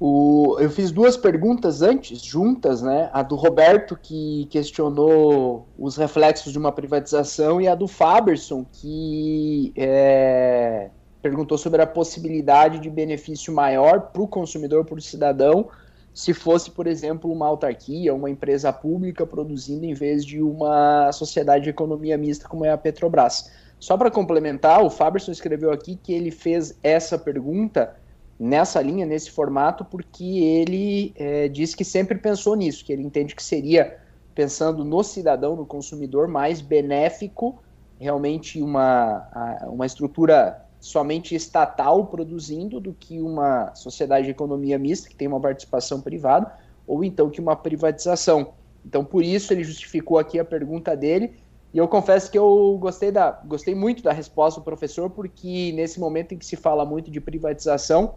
[0.00, 3.08] O, eu fiz duas perguntas antes, juntas, né?
[3.12, 9.72] A do Roberto, que questionou os reflexos de uma privatização, e a do Faberson, que
[9.76, 10.90] é,
[11.22, 15.68] perguntou sobre a possibilidade de benefício maior para o consumidor, para o cidadão,
[16.14, 21.64] se fosse, por exemplo, uma autarquia, uma empresa pública produzindo em vez de uma sociedade
[21.64, 23.50] de economia mista como é a Petrobras.
[23.80, 27.96] Só para complementar, o Faberson escreveu aqui que ele fez essa pergunta
[28.38, 33.34] nessa linha, nesse formato, porque ele é, diz que sempre pensou nisso, que ele entende
[33.34, 33.98] que seria,
[34.36, 37.60] pensando no cidadão, no consumidor, mais benéfico
[37.98, 39.28] realmente uma,
[39.66, 45.40] uma estrutura somente estatal produzindo do que uma sociedade de economia mista, que tem uma
[45.40, 46.52] participação privada,
[46.86, 48.52] ou então que uma privatização.
[48.84, 51.36] Então, por isso, ele justificou aqui a pergunta dele.
[51.72, 55.98] E eu confesso que eu gostei, da, gostei muito da resposta do professor, porque nesse
[55.98, 58.16] momento em que se fala muito de privatização,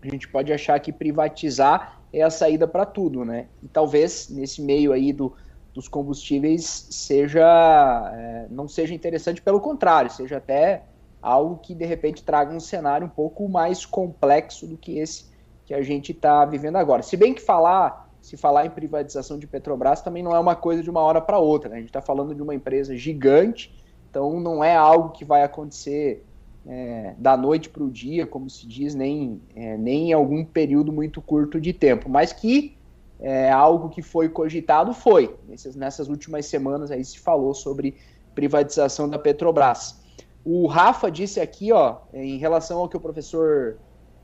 [0.00, 3.48] a gente pode achar que privatizar é a saída para tudo, né?
[3.60, 5.32] E talvez nesse meio aí do,
[5.74, 10.84] dos combustíveis seja é, não seja interessante, pelo contrário, seja até
[11.20, 15.26] algo que de repente traga um cenário um pouco mais complexo do que esse
[15.64, 17.02] que a gente está vivendo agora.
[17.02, 20.82] Se bem que falar, se falar em privatização de Petrobras também não é uma coisa
[20.82, 21.68] de uma hora para outra.
[21.68, 21.76] Né?
[21.76, 23.74] A gente está falando de uma empresa gigante,
[24.08, 26.24] então não é algo que vai acontecer
[26.66, 30.92] é, da noite para o dia, como se diz, nem, é, nem em algum período
[30.92, 32.76] muito curto de tempo, mas que
[33.20, 35.36] é, algo que foi cogitado foi.
[35.48, 37.96] Nessas, nessas últimas semanas aí se falou sobre
[38.34, 40.00] privatização da Petrobras.
[40.48, 43.78] O Rafa disse aqui, ó, em relação ao que o professor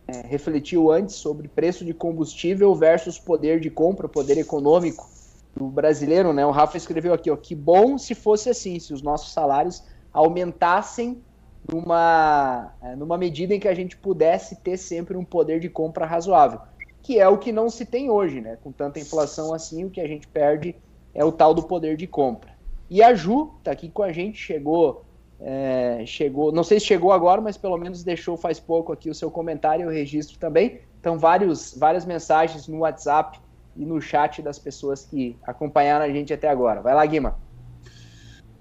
[0.07, 5.11] é, refletiu antes sobre preço de combustível versus poder de compra, poder econômico
[5.57, 6.47] do brasileiro, né?
[6.47, 9.83] O Rafa escreveu aqui, ó, que bom se fosse assim, se os nossos salários
[10.13, 11.21] aumentassem
[11.69, 16.07] numa, é, numa medida em que a gente pudesse ter sempre um poder de compra
[16.07, 16.61] razoável,
[17.03, 18.57] que é o que não se tem hoje, né?
[18.63, 20.77] Com tanta inflação assim, o que a gente perde
[21.13, 22.53] é o tal do poder de compra.
[22.89, 25.05] E a Ju tá aqui com a gente, chegou
[25.45, 29.15] é, chegou, não sei se chegou agora, mas pelo menos deixou faz pouco aqui o
[29.15, 30.81] seu comentário e o registro também.
[31.01, 33.41] Então, vários, várias mensagens no WhatsApp
[33.77, 36.81] e no chat das pessoas que acompanharam a gente até agora.
[36.81, 37.37] Vai lá, Guima.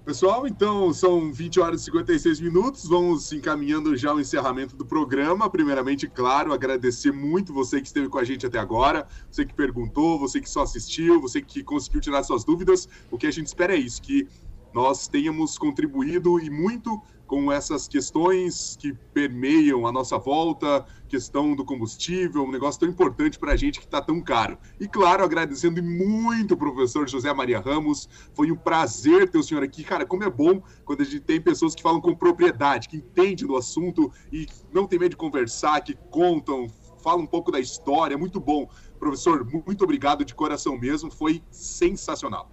[0.04, 2.88] Pessoal, então são 20 horas e 56 minutos.
[2.88, 5.48] Vamos encaminhando já o encerramento do programa.
[5.48, 10.18] Primeiramente, claro, agradecer muito você que esteve com a gente até agora, você que perguntou,
[10.18, 12.88] você que só assistiu, você que conseguiu tirar suas dúvidas.
[13.12, 14.26] O que a gente espera é isso, que
[14.74, 17.00] nós tenhamos contribuído e muito
[17.32, 23.38] com essas questões que permeiam a nossa volta, questão do combustível, um negócio tão importante
[23.38, 24.58] para a gente que está tão caro.
[24.78, 29.62] E claro, agradecendo muito o professor José Maria Ramos, foi um prazer ter o senhor
[29.62, 29.82] aqui.
[29.82, 33.46] Cara, como é bom quando a gente tem pessoas que falam com propriedade, que entendem
[33.46, 36.68] do assunto e não tem medo de conversar, que contam,
[37.02, 38.68] falam um pouco da história, muito bom.
[38.98, 42.50] Professor, muito obrigado de coração mesmo, foi sensacional.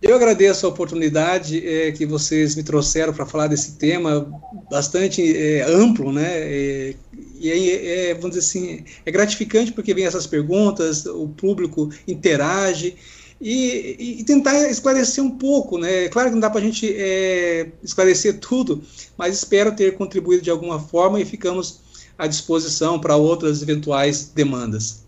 [0.00, 4.32] Eu agradeço a oportunidade é, que vocês me trouxeram para falar desse tema
[4.70, 6.28] bastante é, amplo, né?
[6.28, 6.94] É,
[7.40, 12.94] e é, é, vamos dizer assim, é gratificante porque vem essas perguntas, o público interage
[13.40, 16.08] e, e tentar esclarecer um pouco, né?
[16.08, 18.80] Claro que não dá para a gente é, esclarecer tudo,
[19.16, 21.80] mas espero ter contribuído de alguma forma e ficamos
[22.16, 25.07] à disposição para outras eventuais demandas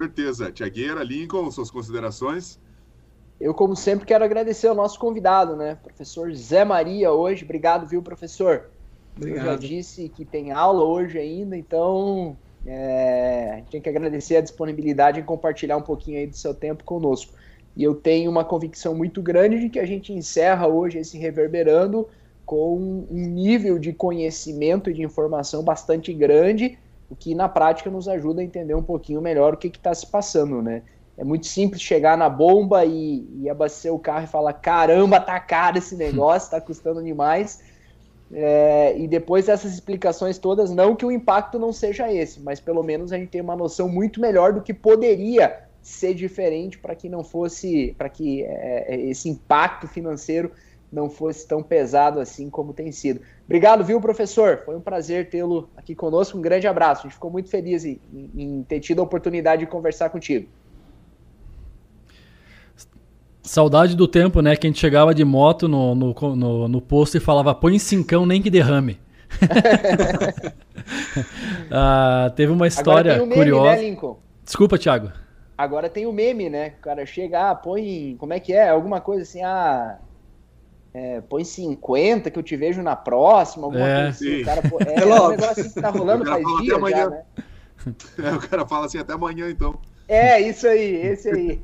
[0.00, 0.50] certeza.
[0.50, 2.58] Tiagueira, Lincoln, suas considerações?
[3.38, 5.76] Eu, como sempre, quero agradecer ao nosso convidado, né?
[5.82, 7.44] Professor Zé Maria, hoje.
[7.44, 8.70] Obrigado, viu, professor?
[9.16, 9.46] Obrigado.
[9.46, 12.36] Eu já disse que tem aula hoje ainda, então
[12.66, 16.54] é, a gente tem que agradecer a disponibilidade em compartilhar um pouquinho aí do seu
[16.54, 17.32] tempo conosco.
[17.76, 22.08] E eu tenho uma convicção muito grande de que a gente encerra hoje esse reverberando
[22.44, 26.78] com um nível de conhecimento e de informação bastante grande
[27.10, 30.06] o que na prática nos ajuda a entender um pouquinho melhor o que está se
[30.06, 30.82] passando, né?
[31.18, 35.38] É muito simples chegar na bomba e, e, abastecer o carro e falar: caramba, tá
[35.38, 37.62] caro esse negócio, tá custando demais.
[38.32, 42.82] É, e depois dessas explicações todas, não que o impacto não seja esse, mas pelo
[42.82, 47.08] menos a gente tem uma noção muito melhor do que poderia ser diferente para que
[47.08, 50.52] não fosse, para que é, é, esse impacto financeiro
[50.92, 53.20] não fosse tão pesado assim como tem sido.
[53.44, 54.62] Obrigado, viu, professor?
[54.64, 56.36] Foi um prazer tê-lo aqui conosco.
[56.36, 57.02] Um grande abraço.
[57.02, 60.48] A gente ficou muito feliz em, em ter tido a oportunidade de conversar contigo.
[63.42, 64.56] Saudade do tempo, né?
[64.56, 68.26] Que a gente chegava de moto no, no, no, no posto e falava, põe cincão
[68.26, 69.00] nem que derrame.
[71.70, 73.82] ah, teve uma história meme, curiosa.
[73.82, 73.96] Né,
[74.44, 75.12] Desculpa, Thiago.
[75.56, 76.74] Agora tem o meme, né?
[76.78, 78.16] O cara chega, ah, põe.
[78.18, 78.68] Como é que é?
[78.68, 79.98] Alguma coisa assim, ah.
[80.92, 84.42] É, põe 50 que eu te vejo na próxima, alguma é, coisa assim.
[84.42, 87.22] O cara, pô, é, é, um negócio assim que tá rolando faz dias já, né?
[88.22, 89.78] É, o cara fala assim, até amanhã então.
[90.06, 91.60] É, isso aí, esse aí.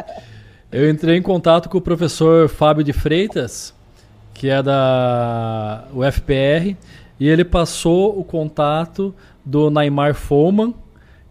[0.72, 3.74] eu entrei em contato com o professor Fábio de Freitas,
[4.32, 6.74] que é da UFPR,
[7.20, 9.14] e ele passou o contato
[9.44, 10.72] do Neymar Foman,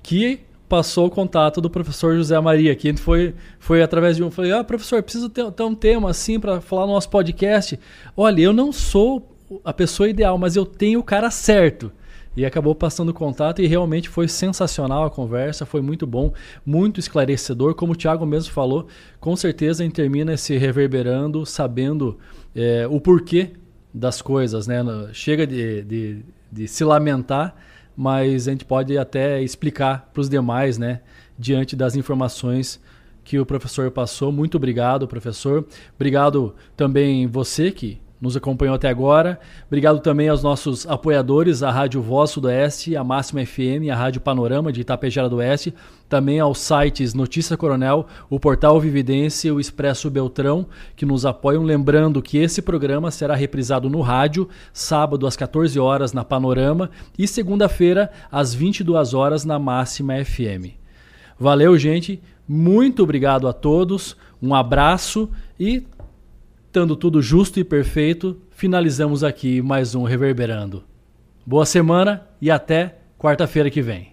[0.03, 0.41] que
[0.71, 4.31] passou o contato do professor José Maria, que foi, foi através de um.
[4.31, 7.77] Falei, ah, professor, preciso ter, ter um tema assim para falar no nosso podcast.
[8.15, 9.35] Olha, eu não sou
[9.65, 11.91] a pessoa ideal, mas eu tenho o cara certo.
[12.37, 16.31] E acabou passando contato e realmente foi sensacional a conversa, foi muito bom,
[16.65, 17.75] muito esclarecedor.
[17.75, 18.87] Como o Thiago mesmo falou,
[19.19, 22.17] com certeza a gente termina se reverberando, sabendo
[22.55, 23.51] é, o porquê
[23.93, 24.67] das coisas.
[24.67, 24.77] Né?
[25.11, 27.57] Chega de, de, de se lamentar
[27.95, 31.01] mas a gente pode até explicar para os demais, né,
[31.37, 32.79] diante das informações
[33.23, 34.31] que o professor passou.
[34.31, 35.65] Muito obrigado, professor.
[35.95, 39.39] Obrigado também você que nos acompanhou até agora.
[39.65, 44.71] Obrigado também aos nossos apoiadores, a Rádio Voz Sudoeste, a Máxima FM, a Rádio Panorama
[44.71, 45.73] de Itapejara do Oeste,
[46.07, 51.63] também aos sites Notícia Coronel, o Portal Vividência e o Expresso Beltrão, que nos apoiam.
[51.63, 57.27] Lembrando que esse programa será reprisado no rádio, sábado às 14 horas na Panorama e
[57.27, 60.75] segunda-feira às 22 horas na Máxima FM.
[61.39, 62.21] Valeu, gente.
[62.47, 64.15] Muito obrigado a todos.
[64.41, 65.29] Um abraço
[65.59, 65.83] e
[66.71, 70.85] Estando tudo justo e perfeito, finalizamos aqui mais um Reverberando.
[71.45, 74.10] Boa semana e até quarta-feira que vem.